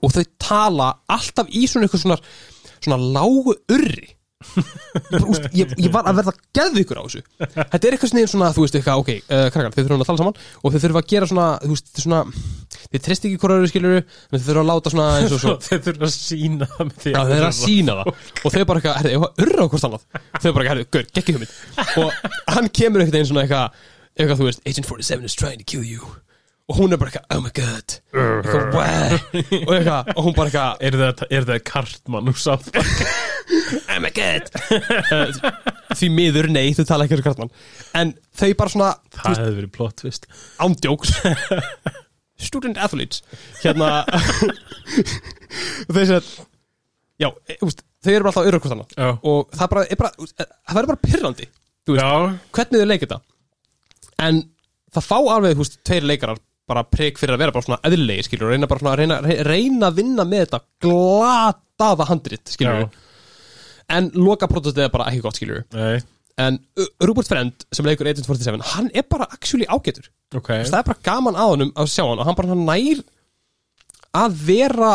[0.02, 2.22] og þau tala alltaf í svona eitthvað svona,
[2.78, 4.14] svona lágu urri.
[5.18, 7.22] Úst, ég, ég var að verða geðvikur á þessu.
[7.42, 10.22] Þetta er eitthvað svona, svona þú veist eitthvað, ok, uh, krakkar, þau þurfum að tala
[10.22, 12.20] saman og þau þurfum að gera svona, þú veist, svona
[12.78, 15.56] þið treyst ekki hvora öru skiluru en þau þurfum að láta svona eins og svo.
[15.66, 18.14] Þeir þurfa að sína það með því Já, þau eru að sína það.
[18.38, 20.88] Og þau bara eitthvað, herri, ég var urra á hvort annað þau bara eitthvað, herri,
[20.94, 21.58] gaur, gekki hugmynd.
[21.98, 23.84] Og hann kemur eitthvað einn svona eitthvað
[24.18, 26.14] eitthvað, þú veist, Agent 47 is trying to kill you
[26.68, 27.94] og hún er bara eitthvað, oh my god.
[28.12, 29.14] Eitthvað, wow
[29.68, 32.68] og eitthvað, og hún bara eitthvað, Er það, er það kartmann úr samt
[33.94, 34.50] oh my god.
[35.96, 37.54] Því miður, nei, þau tala ekki um kartmann
[37.96, 40.28] en þau bara svona, Það hefði verið plott tvist
[40.64, 41.16] ándjóks
[42.38, 43.24] student athletes.
[43.64, 44.04] Hérna
[45.94, 46.28] þau sér
[47.18, 50.02] já, e, úst, þau eru bara alltaf urra hvort annað Já, og það bara, er
[50.02, 51.48] bara, úst, það verður bara pyrrandi
[51.88, 53.20] þú veist, já, hvernig þau leikir þetta.
[54.28, 54.44] En
[54.94, 58.28] það fá alveg, þú veist, tveir leikarar bara prek fyrir að vera bara svona eðlilegi,
[58.28, 62.88] skilur, reyna bara svona, reyna, reyna, reyna að vinna með þetta glataða handrit, skilur
[63.98, 66.02] en loka protestið er bara ekki gott, skilur nei,
[66.44, 70.12] en uh, Rupert Friend, sem leikur Agent 47, hann er bara actually ágætur.
[70.36, 70.52] Ok.
[70.52, 72.66] Þú veist, það er bara gaman að honum að sjá hann og hann bara hann
[72.68, 73.02] nær
[74.22, 74.92] að vera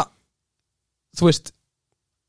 [1.18, 1.52] þú veist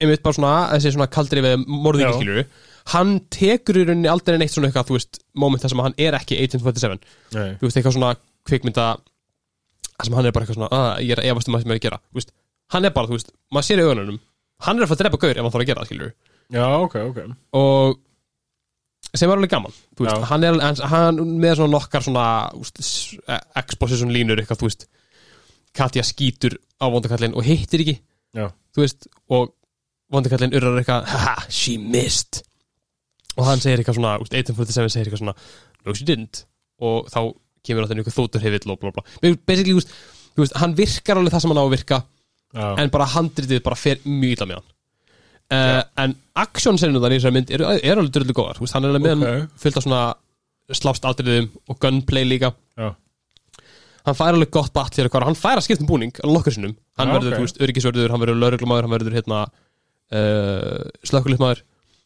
[0.02, 2.46] einmitt bara svona, þessi svona kaldri við morðingi skilur
[2.94, 6.18] hann tekur í rauninni aldrei neitt svona eitthvað þú veist, moment þar sem hann er
[6.18, 6.98] ekki Agent 47
[7.38, 8.14] Nei, þú veist, eitthvað svona
[8.50, 8.88] kvikmynda
[9.98, 11.80] þar sem hann er bara eitthvað svona, að ég er efast um að sem er
[11.80, 12.00] að gera.
[12.18, 12.34] Veist,
[12.74, 14.20] hann er bara, þú veist, maður sér í augunum
[14.64, 16.12] hann er að fara að drepa gaur ef hann þarf að gera það skilur
[16.54, 17.20] já, ok, ok.
[17.60, 18.00] Og
[19.14, 20.28] sem er alveg gaman þú veist, Já.
[20.32, 22.28] hann er hann, hann með svona nokkar svona
[22.58, 22.80] úst,
[23.60, 24.88] exposition línur eitthvað, þú veist
[25.74, 27.98] Katja skýtur á vondakallin og hittir ekki
[28.38, 29.54] Já, þú veist, og
[30.14, 32.42] vondakallin urrar eitthvað, haha, she missed.
[33.38, 35.34] Og hann segir eitthvað svona úst, 1847 segir eitthvað svona,
[35.86, 36.44] no she didn't.
[36.82, 37.20] Og þá
[37.64, 39.04] kemur alltaf einhver þóttur hefill og blá blá,
[39.48, 39.94] basically, veist,
[40.40, 43.80] veist hann virkar alveg það sem hann á að virka já, en bara handritið bara
[43.80, 44.70] fer mjög illa með hann.
[45.54, 48.60] Uh, en aksjónsennuðar í þessari mynd eru er alveg dröldu góðar.
[48.64, 49.24] Veist, hann er alveg með Ok.
[49.30, 50.04] hann fullt af svona
[50.74, 52.54] slást aldriðum og gunplay líka.
[52.80, 52.94] Já,
[54.08, 56.56] hann fær alveg gott batt fyrir hvað hann fær að skipta um búning alveg nokkur
[56.56, 57.38] sinnum hann Já, verður, ok.
[57.38, 61.62] þú veist, öryggisvörður, hann verður lauruglumadur hann verður hérna uh, slökkulitmaður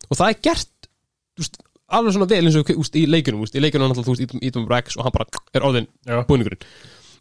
[0.07, 0.89] og það er gert
[1.87, 4.35] alveg svona vel eins og veist, í leikunum, veist, í leikunum hann alltaf, þú veist,
[4.49, 5.87] ítum Rex og hann bara er orðin
[6.27, 6.65] búningurinn.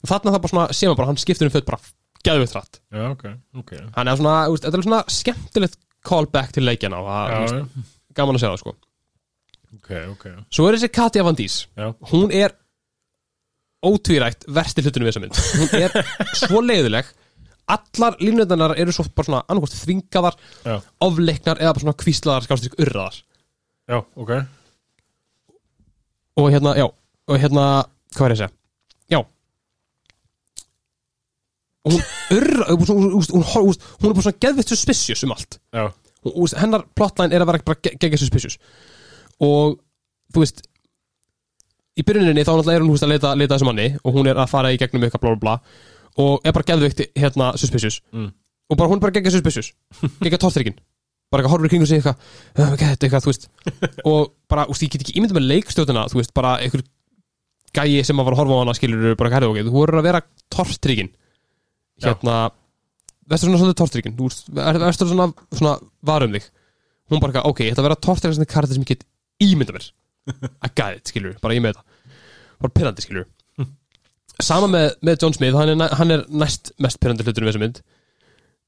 [0.06, 1.80] Þarna það bara svona, sé maður bara, hann skiptur um föt bara
[2.26, 3.24] geðveitt rætt já, ok,
[3.62, 3.72] ok.
[3.94, 7.84] Hann er svona, þetta er svona skemmtilegt callback til leikjana veist,
[8.16, 8.74] gaman að segja það sko.
[9.76, 10.26] Ok, ok.
[10.54, 12.56] Svo er þessi Katja Van Dís Já, hún er
[13.86, 15.40] ótvírægt versti hlutinu við þessa mynd.
[15.60, 17.08] Hún er svo leiðileg.
[17.70, 20.38] Allar línundanar eru svo bara svona annarkost þvingaðar,
[21.02, 23.18] ofleiknar eða bara svona kvíslaðar, skástrík urraðar.
[23.86, 24.32] Já, ok
[26.36, 26.86] og hérna, já,
[27.28, 27.64] og hérna
[28.16, 28.54] hvað er ég að?
[29.12, 29.20] Já.
[31.86, 32.02] Og hún
[32.36, 35.58] urra hún, hún, hún, hún, er bara svona geðvitt suspicious um allt.
[35.72, 35.84] Já,
[36.26, 38.58] hún, hennar plotline er að vera bara ge- geggjað suspicious.
[39.40, 39.76] Og
[40.34, 40.64] þú veist
[41.96, 44.40] í byrjuninni þá náttúrulega er hún veist, að leita, leita þessu manni og hún er
[44.42, 45.54] að fara í gegnum eitthvað blá blá blá
[46.16, 48.00] og er bara geðvikt hérna suspicious.
[48.12, 48.30] Mm.
[48.72, 49.72] og bara hún er bara geggjað suspicious.
[50.24, 50.76] Geggjað torstrykkin
[51.32, 52.16] bara eitthvað horfir í kringu sig eitthvað
[52.62, 53.48] "Oh my God," eitthvað, þú veist.
[54.10, 54.20] Og
[54.50, 56.84] bara, úst, ég get ekki ímyndað með leikstjóðuna þú veist, bara einhver
[57.76, 60.08] gæi sem að var að horfa á hana skilur bara herðu ok, þú voru að
[60.08, 60.22] vera
[60.54, 62.08] torstrykkin Já.
[62.08, 62.36] hérna
[63.26, 64.30] vestur svona svolítið torstrykkin þú
[64.86, 66.48] vestur svona, svona varum þig.
[67.10, 69.06] Hún bara eitthvað, ok, ég ætla að vera torstrykkin sem karakter sem ég get
[69.42, 69.90] ímyndað mér.
[70.64, 71.96] I got it, skilur, bara ég með þetta
[72.56, 73.26] bara pyrrandi, skilur
[74.42, 77.62] sama með, með John Smith, hann er, hann er næst mest pyrrandi hlutur um þessu
[77.62, 77.80] mynd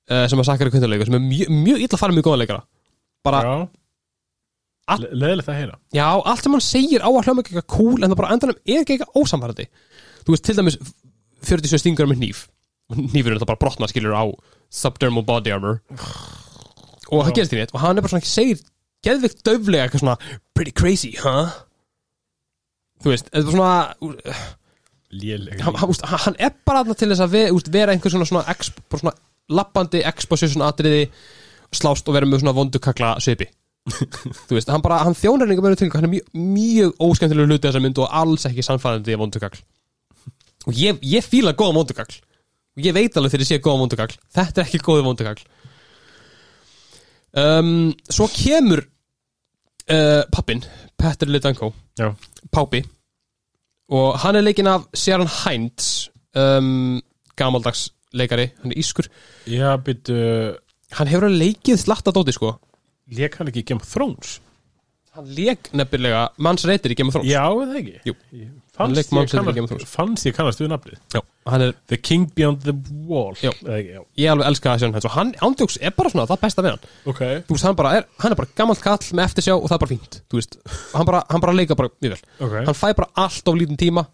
[0.09, 2.63] sem að Sakari Kvindalegur sem er mjög, mjög illa fara mjög góða leikara.
[3.27, 3.43] Bara,
[4.89, 5.75] Leðilegt að heyra.
[5.93, 8.57] Já, allt sem hann segir á að hljóma ekki eitthvað cool en það bara endanum
[8.65, 9.67] er ekki eitthvað ósamfærandi.
[10.25, 10.79] Þú veist, til dæmis
[11.45, 12.41] 47 stingur með hníf.
[12.95, 14.25] Hnífurinn er það bara brotna skilur á
[14.73, 15.83] subdermal body armor.
[17.13, 18.65] Og það gerist í neitt og hann er bara svona ekki segir
[19.05, 20.17] geðvikt döflega eitthvað svona
[20.57, 21.53] pretty crazy, huh?
[23.03, 23.75] þú veist, þetta er svona
[25.09, 25.61] Léleg.
[25.65, 25.95] hann, hann,
[26.25, 27.37] hann er bara þarna til þess að
[27.73, 28.57] vera einhver svona, svona,
[28.91, 29.15] svona
[29.53, 31.09] lappandi exposition atriði
[31.75, 33.49] slást og vera með svona vondukakla svipi.
[34.49, 37.69] Þú veist, hann bara, hann þjónar einhver meira til hann er mjög, mjög óskemmtilega hluti
[37.69, 39.63] þessa mynd og alls ekki sannfæðandi vondukakl
[40.69, 44.19] og ég, ég fíla góða vondukakl og ég veit alveg þegar ég sé góða vondukakl
[44.37, 45.47] þetta er ekki góði vondukakl
[47.33, 47.71] um,
[48.13, 50.61] svo kemur uh, pappin
[50.99, 52.13] Petter Lidanko Já,
[52.51, 52.85] Pápi.
[53.89, 57.01] Og hann er leikinn af Sharon Hines um,
[57.37, 59.09] gamaldags leikari, hann er ískur
[59.47, 60.19] já, byttu
[60.99, 62.55] hann hefur alveg leikið slatta dóti sko
[63.09, 64.39] Lék hann ekki í Game of Thrones?
[65.19, 67.95] hann leik nefnilega manns reytir í Game of Thrones Já, eða ekki?
[68.07, 68.15] Jú.
[68.33, 69.95] Ég- Hann Fannst lék ég, Mann sem í Game of kannast, Thrones.
[69.97, 71.21] fannst ég kannast við nafnið Já.
[71.51, 72.75] hann er, The King Beyond the
[73.09, 73.51] Wall Já.
[73.65, 76.41] Eða ekki, já ég alveg elska Sharon Hines og hann ándjóks er bara svona það
[76.45, 79.25] besta við hann Ok þú veist, hann bara er, hann er bara gamalt kall með
[79.27, 80.59] eftirsjá og það er bara fínt, þú veist
[80.95, 83.81] hann bara, hann bara leika bara mjög vel Ok hann fæ bara allt of lítinn
[83.83, 84.07] tíma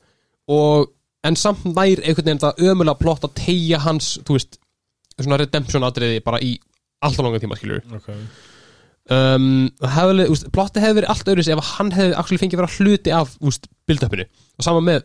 [0.48, 0.88] og
[1.24, 4.58] en samt nær einhvern veginn það ömulega plott að tegja hans þú veist,
[5.20, 6.56] svona redemption atriði bara í
[7.04, 8.10] allt of langa tíma skilur Ok.
[9.12, 12.76] Um, hefði, úst, plotti hefði verið allt öðruðs ef hann hefði actually fengið að vera
[12.78, 13.34] hluti af
[13.84, 14.24] build-upinu.
[14.56, 15.02] Og sama með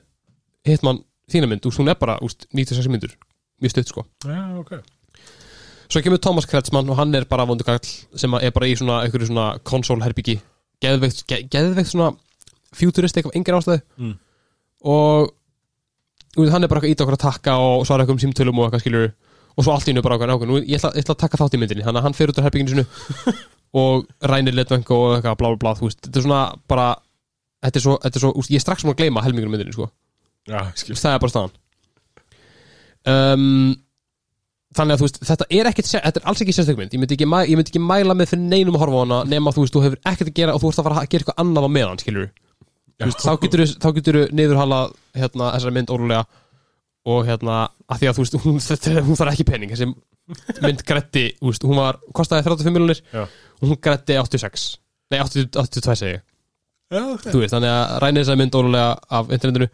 [0.67, 1.01] Hitman
[1.31, 3.11] þína mynd, úst, hún er bara úst, 96 myndur,
[3.59, 4.05] mjög stutt sko.
[4.23, 4.71] Já, ok.
[5.89, 9.31] Svo kemur Thomas Kretzmann og hann er bara vondugall sem er bara í svona einhverju
[9.31, 10.37] svona konsolherbyggi
[10.83, 12.13] geðveikt, ge, geðveikt svona
[12.77, 13.81] futuristik af engin ástæðu.
[13.99, 14.15] Mm.
[14.87, 15.33] og
[16.37, 18.83] hann er bara eitthvað ít okkur að takka og svara eitthvað um símtölum og eitthvað
[18.85, 19.07] skilur
[19.59, 21.55] og svo allt í hennu bara okkur, nú, ég, ætla, ég ætla að taka þátt
[21.57, 21.83] í myndinni.
[21.83, 22.85] Þannig að hann fer út af herbygginu sinu
[23.81, 26.85] og rænir letvengu og eitthvað blá blá blá þú veist, þetta er svona bara
[27.65, 29.75] þetta er svo, þetta er svo úst, ég er strax svona að gleyma helmingunum myndinni
[29.75, 29.89] sko.
[30.47, 30.95] Já, skil.
[30.95, 31.57] Það er bara staðan.
[33.09, 33.75] Um,
[34.75, 37.15] þannig að þú veist þetta er ekkit, sé- þetta er alls ekki sérstökmynd ég myndi
[37.15, 39.63] ekki, mæ, ég myndi ekki mæla með fyrir neinum að horfa á hana nema þú
[39.63, 41.65] veist, þú hefur ekkert að gera og þú ert að fara að gera eitthvað annað
[41.65, 42.27] á meðan, skilur
[43.07, 46.23] veist, þá getur þá getur niðurhalað hérna, þessari mynd órulega
[47.09, 49.87] og hérna, að því að þú veist hún, þetta, hún þarf ekki pening, þessi
[50.65, 54.65] mynd gretti, þú veist, hún var, kostaði 35 miljonir og hún gretti 86
[55.09, 56.19] nei, 80, 82 segi
[56.89, 57.25] Já, ok.
[57.29, 59.67] Þú veist, þannig að ræna þessari mynd órulega af internetinu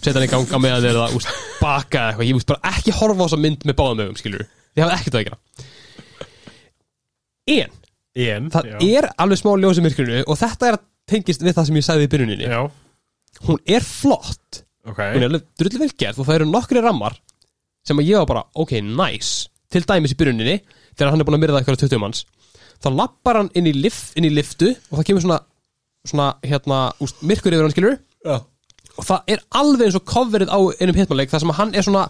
[0.00, 2.72] setja hann í ganga með að þeir það úst, baka eða eitthvað, ég veist bara
[2.76, 5.38] ekki horfa á þessa mynd með báðum ögum, skilur ég hafði ekkert að gera.
[7.50, 7.76] En,
[8.20, 8.76] En það já.
[9.00, 11.86] er alveg smá ljós í myrkrinu og þetta er að tengist við það sem ég
[11.86, 12.60] sagði í byrjuninni Já,
[13.46, 15.00] hún er flott, ok.
[15.00, 17.18] Hún er alveg drullu vel gerð og það eru nokkri rammar
[17.86, 19.48] sem að ég var bara, ok, nice.
[19.70, 20.58] Til dæmis í byrjuninni,
[20.94, 22.24] þegar hann er búin að myrða eitthvað 20 manns,
[22.82, 25.40] þá lappar hann inn í, lift, inn í liftu og það kemur svona
[26.08, 28.40] svona, hérna, úst, myrkur yfir hann skilur Já.
[28.98, 31.86] Og það er alveg eins og coverið á einum hitmanleik þar sem að hann er
[31.86, 32.04] svona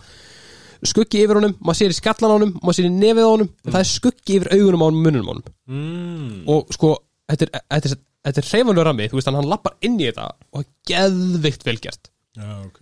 [0.90, 3.50] skuggi yfir honum, maður sér í skallan á honum maður sér í nefið á honum,
[3.66, 5.50] en það er skuggi yfir augunum á honum, mununum á honum.
[5.70, 6.38] Mm.
[6.50, 6.92] og sko,
[7.30, 10.08] þetta er, þetta er, þetta er hreyfanlega rammi, þú veist, að hann lappar inn í
[10.08, 12.80] þetta og er geðvikt velgjert Já, ok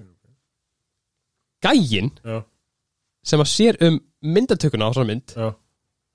[1.65, 2.43] Gæinn Já,
[3.27, 5.49] sem að sér um myndatökuna á svona mynd já.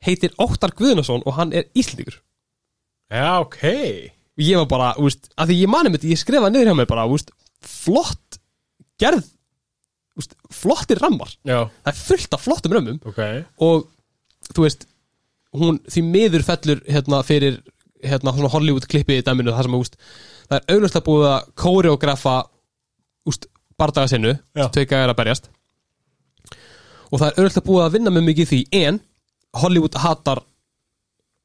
[0.07, 2.19] heitir Óttar Guðnason og hann er Íslandingur
[3.13, 3.59] Já, ok.
[4.41, 6.87] Ég var bara, þú veist, að því ég mani mitt ég skrifaði niður hjá mig
[6.89, 8.39] bara, þú veist flott
[9.01, 9.27] gerð
[10.17, 11.29] veist, flottir rammar.
[11.45, 12.97] Já, það er fullt af flottum römmum.
[13.09, 13.21] Ok.
[13.65, 13.85] Og
[14.53, 14.87] þú veist
[15.53, 17.59] hún því miður fellur hérna fyrir
[18.03, 19.97] hérna svona Hollywood klippi í dæminu það sem úst,
[20.49, 22.35] það er auglustlega búið að koreografa
[23.29, 23.47] úst,
[23.79, 24.35] bardaga sinnu
[24.75, 25.49] tveika er að berjast.
[27.13, 28.99] Og það er auðvitað búið að vinna með mikið því en
[29.61, 30.41] Hollywood hatar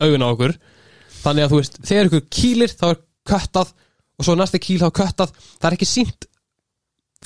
[0.01, 0.55] augun á okkur.
[1.19, 3.75] Þannig að þú veist, þegar ykkur kýlir þá er köttað
[4.19, 5.35] og svo næsta kýl þá er köttað.
[5.59, 6.29] Það er ekki sínt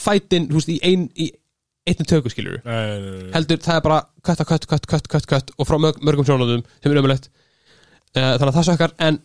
[0.01, 1.29] fætin, þú veist, í ein í
[1.89, 3.31] einnig töku skilur Nei, nei, nei, nei.
[3.35, 6.93] heldur það er bara kött, kött, kött, kött, kött, og frá mörg, mörgum sjónadum sem
[6.93, 7.17] er uh,
[8.17, 9.19] þannig að það sökkar en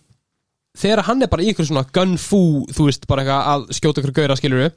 [0.77, 4.01] þegar hann er bara í ykkur svona gun fu þú veist, bara eitthvað að skjóta
[4.03, 4.67] ykkur gauðra skilur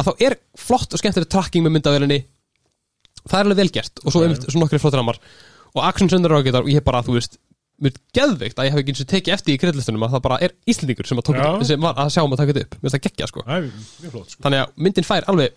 [0.00, 2.18] að þá er flott og skemmtileg tracking með myndavélinni.
[3.26, 4.28] Það er alveg velgert og svo, Já.
[4.28, 5.18] einmitt, svo nokkri flottir ramar
[5.74, 7.36] og action sundur og ég er bara, þú veist
[7.80, 10.22] mér er geðveikt að ég hef ekki eins og tekið eftir í kreddlistunum að það
[10.26, 11.20] bara er Íslendingur sem,
[11.68, 12.74] sem var að sjá um að taka þetta upp.
[12.76, 13.44] Mér finnst það geggja sko.
[13.48, 13.68] Er
[14.12, 14.24] sko.
[14.44, 15.54] þannig að myndin fær alveg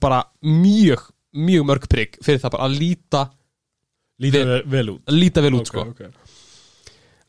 [0.00, 1.04] bara mjög
[1.36, 3.22] mjög mörg prigg fyrir það bara að líta
[4.20, 5.12] Lítið vel, vel út.
[5.16, 5.84] líta vel út Ok, sko.
[5.94, 6.29] ok.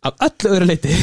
[0.08, 0.94] Að öllu öðru leiti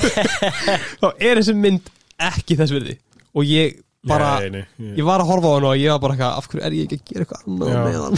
[1.00, 1.86] þá er þessi mynd
[2.20, 2.96] ekki þess virði.
[3.36, 6.00] Og ég bara Nei, nei, ég- ég var að horfa á hann og ég var
[6.02, 7.80] bara eitthvað af hverju er ég ekki að gera eitthvað annað Já.
[7.84, 8.16] með hann?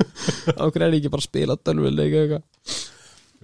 [0.54, 2.44] Af hverju er ég ekki bara að spila dölvuleika eitthvað?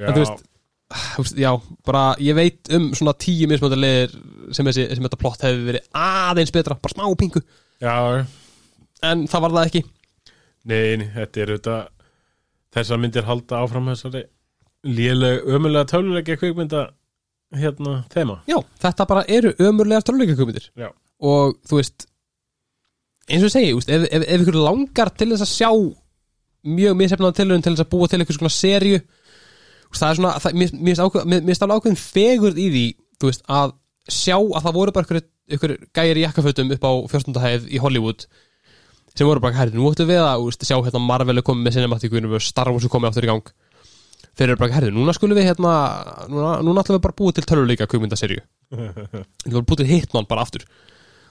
[0.00, 1.50] Já, en þú veist, já,
[1.86, 4.14] bara ég veit um svona tíu mismönda leðir
[4.56, 7.42] sem, þessi, sem þetta plott hefði verið aðeins betra, bara smá pingu.
[7.82, 7.94] Já,
[9.10, 9.82] en það var það ekki.
[10.70, 11.76] Nei, nei, þetta er þetta
[12.70, 14.20] Þessar myndir halda áfram þessari
[14.86, 16.86] Léleg, ömulega töluleika kvikmynda
[17.50, 18.36] Hérna, þema?
[18.46, 20.92] Já, þetta bara eru ömurlegar tölvuleikakumindir Já.
[21.18, 22.04] og þú veist
[23.26, 25.70] eins og ég segi, úst, ef, ef, ef ykkur langar til þess að sjá
[26.70, 29.00] mjög misefnaðan tilhörun til þess að búa til eitthvað svona serju
[29.98, 32.84] það er svona, það, mér mér ákveð- mér- mér alveg ákveðin fegurð í því
[33.18, 33.74] þú veist, að
[34.20, 35.20] sjá að það voru bara ykkur,
[35.58, 38.28] ykkur gæjar í jakkafötum upp á fjórstundahæð í Hollywood
[39.16, 41.76] sem voru bara, herri, nú ættu við að úst, sjá hérna Marvel er komið með
[41.80, 43.50] cinematíku Star Wars er komið áttur í gang
[44.38, 45.72] þeir eru bara, herri, núna skulum við hérna
[46.30, 48.40] núna, núna ætlum við bara að búa til töluleika kvikmyndaserju
[48.76, 50.66] við ætlum að búa til Hitman bara aftur.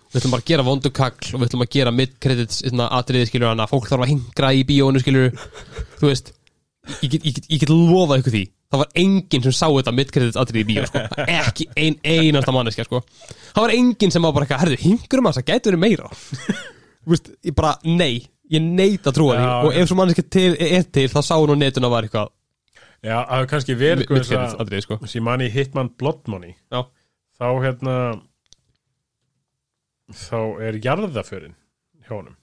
[0.09, 3.51] Við ætlum bara að gera vondukagl og við ætlum að gera mid-credits hérna, atriði skilur
[3.51, 5.35] hana, fólk þarf að hingra í bíónu skilur
[5.99, 6.33] þú veist
[7.03, 8.41] ég get, get, get lofað ykkur því.
[8.69, 11.05] Það var enginn sem sá þetta mid-credits atriði í bíó sko.
[11.39, 13.03] ekki ein einasta manneskja sko.
[13.53, 16.11] það var enginn sem var bara eitthvað herðu, hingrum að það gæti verið meira.
[16.99, 18.27] Þú veist, ég bara, nei.
[18.49, 19.45] Ég neit að trúa því.
[19.45, 22.31] Já, og ef svo manneskja til, er til þá sá hún á netuna var eitthvað
[23.03, 24.97] Já, það hefur kannski verið sko, atriði sko.
[24.99, 26.81] að sem manni Hitman Blood Money Já.
[27.39, 27.95] þá hérna
[30.09, 31.53] þá er jarðaförin
[32.05, 32.35] hjá honum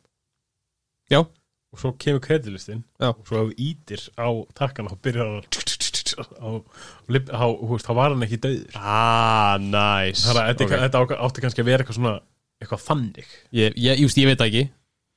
[1.11, 1.21] Já.
[1.27, 3.11] og svo kemur kredilistin Já.
[3.13, 4.29] og svo ef þú ítir á
[4.59, 6.63] takkan þá byrjar hann
[7.11, 10.77] veist, þá var hann ekki döður ah, nice þannig að þetta, Ok.
[10.87, 12.15] þetta á- átti kannski að vera eitthvað svona
[12.63, 14.65] eitthvað þannig ég, ég, just, ég veit það ekki,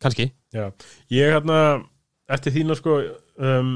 [0.04, 0.28] kannski
[0.58, 0.66] Já.
[1.14, 1.60] ég hérna
[2.30, 2.98] eftir þína sko
[3.40, 3.72] um,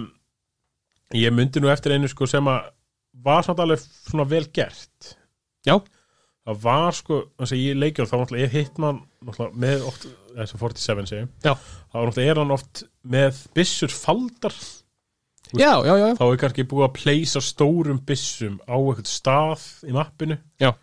[1.19, 2.71] ég myndi nú eftir einu sko sem að
[3.23, 5.13] var samt alveg svona vel gert
[5.67, 5.77] Já.
[6.43, 10.55] það var sko, þess að ég leikjum þá náttúrulega er Hitman náttúrulega með oft þess
[10.55, 11.53] að 47 segi Já.
[11.53, 12.83] þá náttúrulega er hann oft
[13.15, 14.57] með byssur faldar
[15.53, 16.15] já, já, já, já.
[16.17, 20.73] þá er kannski búið að pleysa stórum byssum á eitthvað stað í mappinu Já.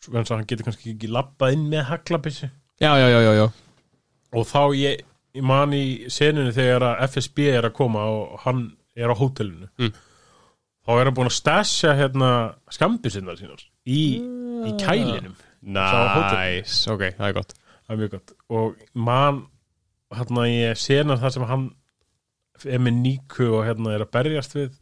[0.00, 2.48] svo þannig að hann getur kannski ekki labbað inn með haglabissu
[2.80, 3.46] já, já, já, já, já.
[4.32, 5.06] og þá ég,
[5.36, 9.68] ég man í senunni þegar að FSB er að koma og hann er á hótelinu.
[9.80, 9.92] Mm.
[10.86, 12.30] þá er hann búin að stasja hérna
[12.72, 14.02] skambisinnar sínar í,
[14.66, 15.36] í kælinum.
[15.60, 17.52] Nice, ok, það er gott.
[17.84, 18.32] Það er mjög gott.
[18.56, 19.42] Og man
[20.16, 21.66] hérna ég senar það sem hann
[22.66, 24.72] er með Níku og hérna er að berjast við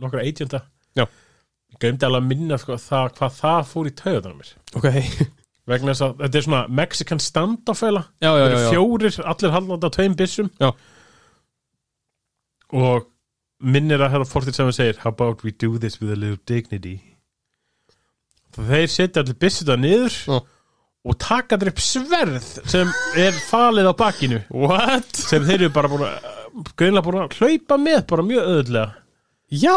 [0.00, 0.64] nokkra agenta.
[0.94, 1.06] Já.
[1.80, 4.52] glemdi alveg að minna sko, það, hvað það fór í tauðan mér.
[4.78, 4.86] Ok,
[5.70, 8.68] vegna þess að þetta er svona Mexican standoff-fæla eru já.
[8.68, 10.52] fjórir, allir haldandi á tveim byssum.
[10.60, 10.70] Já.
[12.74, 13.10] og
[13.64, 16.98] minnir að hérna Fortin sem segir how about we do this with a little dignity?
[18.54, 20.36] Þeir setja allir byssuna niður Já.
[21.04, 24.42] og taka þér upp sverð sem er falið á bakinu.
[24.54, 25.10] What?
[25.18, 26.30] sem þeir eru bara búin að
[26.78, 28.92] greinlega búin að hlaupa með bara mjög öðlega
[29.54, 29.74] Já,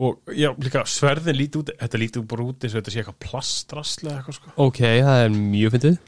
[0.00, 3.20] og já, líka sverðin líti út þetta líti bara út eins og þetta sé eitthvað
[3.24, 4.52] plastraslega eitthvað sko.
[4.64, 5.98] Ok, það er mjög fyndið.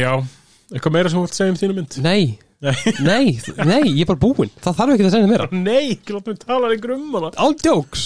[0.00, 0.10] Já,
[0.72, 1.96] eitthvað meira sem þú vilt segja um þínu mynd?
[2.04, 2.24] Nei,
[3.06, 3.36] Nei.
[3.66, 4.52] nei, ég er bara búinn.
[4.64, 5.48] Það þarf ekki að segja meira.
[5.52, 7.32] Nei, ekki láta mig tala lengur um hana.
[7.42, 8.04] All jokes.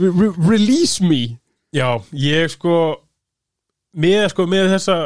[0.00, 1.38] Re -re Release me.
[1.74, 2.76] Já, ég sko
[3.96, 4.96] með, sko, með þessa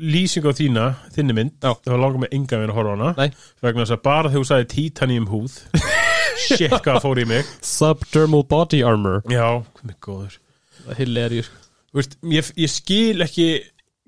[0.00, 1.74] lýsingu á þína, þinni mynd Já.
[1.74, 3.10] það var langar með enga veginn að horfa hana.
[3.18, 3.42] Nei.
[3.64, 5.58] vegna þess að bara þegar þú sagði titanium húð.
[6.46, 7.50] Shit hvað fór í mig.
[7.64, 9.20] Subdermal body armor.
[9.30, 10.38] Já, hvað mig góður.
[10.80, 11.52] Það er hilarious.
[11.92, 13.48] Þú veist, ég, ég skil ekki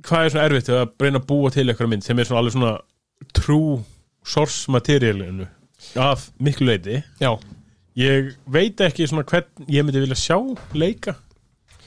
[0.04, 2.56] hvað er svona erfitt að reyna að búa til eitthvað mynd sem er svona alveg
[2.56, 2.74] svona
[3.36, 3.76] true
[4.24, 5.46] source materialinu
[6.00, 7.34] af miklu leiti Já,
[7.98, 10.38] ég veit ekki svona hvern ég myndi vilja sjá
[10.74, 11.18] leika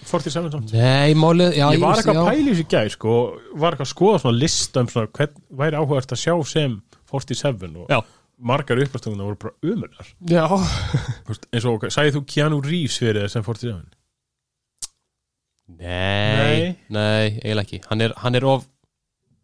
[0.07, 3.15] 47 samt nei, málið já, ég var eitthvað í þessu gæð sko,
[3.59, 6.77] var eitthvað að skoða svona lista um svona hvern væri áhugast að sjá sem
[7.11, 7.99] 47 og Já.
[8.37, 10.45] margar uppastunguna voru bara umöðar Já.
[11.51, 13.97] Eins og, sagði þú Keanu Reeves fyrir þess sem 47?
[15.77, 17.81] Nei, nei, eiginlega ekki.
[17.89, 18.63] Hann er, hann er of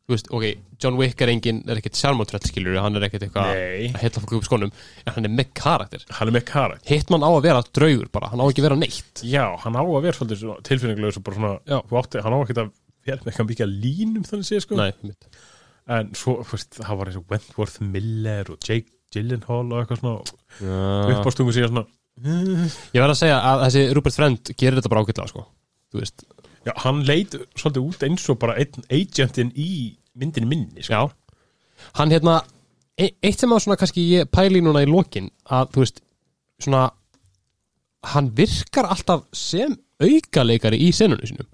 [0.03, 0.45] Þú veist, ok,
[0.83, 4.33] John Wick er engin er ekkert sjálfmótrell skilur Hann er ekkert eitthvað að heilla fólk
[4.35, 4.73] upp skónum
[5.05, 6.03] En hann er með karakter.
[6.17, 8.79] Hann er með karat Hitman á að vera draugur bara, hann á ekki að vera
[8.81, 9.23] neitt.
[9.23, 11.53] Já, hann á að vera svolítið svona tilfinninglega svo svona,
[12.01, 12.73] átti, hann á ekki að
[13.07, 14.79] vera með eitthvað mikið línum þannig sé sko.
[14.81, 15.15] Nei,
[15.93, 20.03] en svo, þú veist, það var eins og Wentworth Miller og Jake Gyllenhaal og eitthvað
[20.03, 20.19] svona
[20.59, 21.17] Já.
[21.17, 21.87] uppástungu síðan svona
[22.93, 25.45] Ég verð að segja að þessi Rupert Friend gerir þetta bara ágætlega sko.
[25.89, 26.25] Þú veist,
[26.65, 29.69] Já, hann leit svolítið út eins og bara einn agentinn í
[30.15, 30.93] myndinni minni sko.
[30.93, 31.11] já.
[31.99, 32.37] Hann hérna,
[32.97, 35.99] e eitt sem að svona kannski ég pæli núna í lokin að þú veist,
[36.63, 36.83] svona
[38.13, 41.49] hann virkar alltaf sem aukaleikari í senunum sinum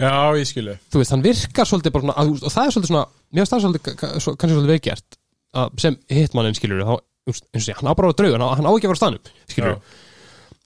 [0.00, 3.04] Já, ég skilu þú veist, hann virkar svolítið bara svona, og það er svolítið svona,
[3.34, 5.18] mér finnst það svolítið ka- ka- svo- kannski svolítið veikjart
[5.60, 6.94] að, sem hitmannin skilur þá,
[7.30, 8.98] eins og sé, hann á bara að vera draugur, hann á, á ekki að vera
[8.98, 9.80] á staðnum skilur,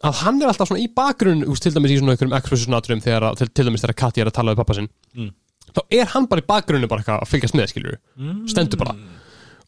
[0.04, 3.26] að hann er alltaf svona í bakgrunn til dæmis í svona einhverjum exposition atriðum þegar,
[3.30, 4.88] að- til, til dæmis þegar Katja er að tala við pappa sinn.
[5.16, 5.30] Mm.
[5.74, 7.96] þá er hann bara í bakgrunnu bara eitthvað að fylgjast með skilur,
[8.52, 8.94] stendur bara.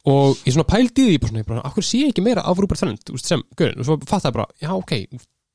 [0.06, 2.60] Og ég svona pældi því bara svona, ég bara, akkur sé ég ekki meira af
[2.62, 4.92] Rupert Friend, þú veist, sem, gaurin, og svo fatt bara, já, ok,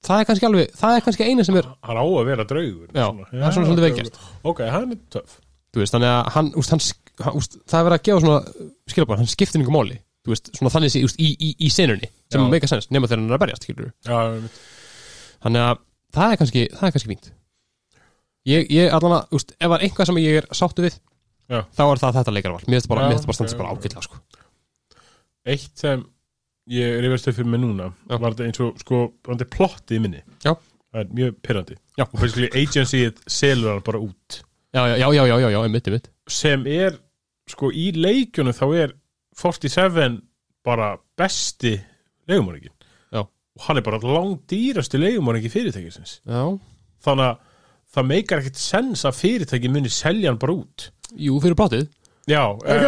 [0.03, 2.89] það er kannski alveg það er kannski eina sem er, Hann á að vera draugur.
[2.91, 4.19] Já, það er svona svolítið veikjart.
[4.51, 5.38] Ok, hann er töff.
[5.71, 8.39] Þú veist, þannig að hann, úst, hann, úst, það er verið að gefa svona
[8.91, 10.01] skilabæð, hann skiptir einhver máli.
[10.25, 12.49] Þú veist, svona þannig sé, úst, í, í, í senunni sem Já.
[12.51, 13.69] meika sens, nema þegar hann er að berjast.
[14.03, 14.19] Já,
[15.43, 15.79] þannig að
[16.15, 17.31] það er kannski, það er kannski fínt
[18.51, 20.97] ég, ég allan að, úst, ef það er einhvað sem ég er sáttu við
[21.51, 21.59] Já.
[21.75, 23.71] þá er það þetta leikarval, mér finnst bara, Já, mér finnst bara standa ok, bara
[23.75, 23.81] ok.
[23.81, 24.21] ágætlega sko.
[25.51, 26.03] eitt sem
[26.71, 28.15] ég rifast upp fyrir mig núna Já.
[28.17, 30.53] var þetta eins og sko, þetta er plottið í minni Já.
[30.55, 32.05] það er mjög pyrrandi Já.
[32.07, 35.87] og basically agencyið selur hann bara út já, já, já, já, já, já, já, einmitt,
[35.91, 36.99] einmitt sem er
[37.51, 38.93] sko í leikjunum þá er
[39.41, 40.21] 47
[40.63, 41.75] bara besti
[42.29, 42.80] leigumorgin Já.
[43.57, 46.19] Og hann er bara langdýrasti leigumorgin fyrirtækisins.
[46.25, 46.43] Já,
[47.03, 47.47] þannig að
[47.91, 50.91] það meikar ekkert sens að fyrirtæki muni selja hann bara út.
[51.19, 51.89] Jú, fyrir plátið
[52.29, 52.87] já, uh,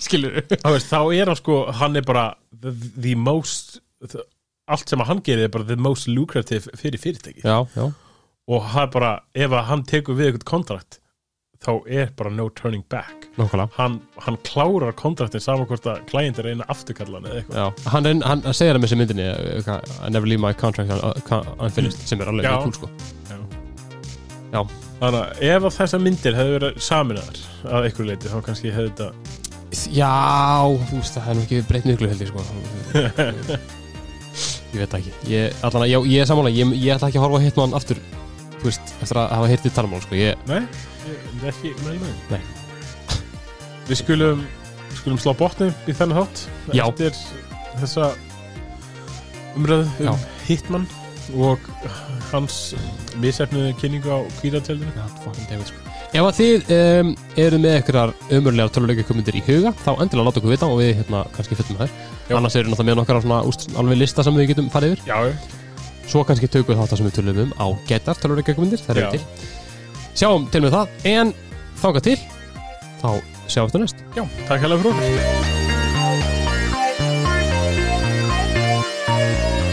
[0.00, 4.22] skilur veist, þá er hann sko hann er bara the, the most the,
[4.70, 7.90] allt sem að hann gerir er bara the most lucrative fyrir fyrirtæki já, já,
[8.50, 10.99] og hann bara, ef að hann tekur við eitthvað kontrakt
[11.60, 13.26] þá er bara no turning back.
[13.76, 17.58] Hann, hann klárar kontraktin saman hvort að klæjent er eina afturkallan eða eitthvað.
[17.60, 20.54] Já, hann, er, hann segir það með þessi myndinni uh, eitthvað, I never leave my
[20.56, 22.54] contract un- un- unfinished sem er alveg Já.
[22.54, 22.88] mjög cool sko.
[24.50, 24.62] Já.
[25.00, 28.90] þannig að ef að þessar myndir hefur verið saminaðar að einhverju leiti þá kannski hefði
[28.90, 29.10] þetta
[29.94, 30.14] Já,
[30.90, 32.40] þú veist, það nú ekki breytt miklu held ég sko.
[34.70, 35.12] Ég veit ekki.
[35.30, 37.98] Ég, allan, já, ég er sammála, ég, ég ætla ekki að horfa á Hitman aftur
[38.60, 40.14] Þú veist, eftir að hafa hirtið talmál sko.
[40.18, 40.60] Ég, nei,
[41.40, 42.40] ég er ekki með með Nei.
[43.88, 44.46] við skulum
[45.00, 46.84] skulum slá botnum í þennan hátt Já.
[46.86, 47.16] eftir
[47.80, 48.10] þessa
[49.56, 50.88] umræðu um Hitman
[51.38, 51.62] og
[52.30, 52.74] hans
[53.22, 55.84] misefnuðu kynningu á kvíðartjöldinu já, fucking David sko.
[56.10, 60.42] Ef að þið um, eru með einhverjar ömurlegar töluleika komundir í huga þá endilega láta
[60.42, 61.94] okkur vita og við hérna kannski fyllum þær.
[62.26, 62.34] Já.
[62.40, 65.06] annars eru náttúrulega með nokkara svona úst, alveg lista sem við getum farið yfir.
[65.06, 65.54] Já,
[66.10, 69.12] svo kannski tökum við þátt sem við tölum um á getar töluleika komundir, það eru
[69.14, 69.59] til
[70.20, 71.32] sjáum til með það, en
[71.80, 72.18] þáka til
[73.00, 73.08] þá
[73.48, 74.04] sjáum við þetta næst.
[74.18, 75.59] Já, takk hérlega fyrir okkur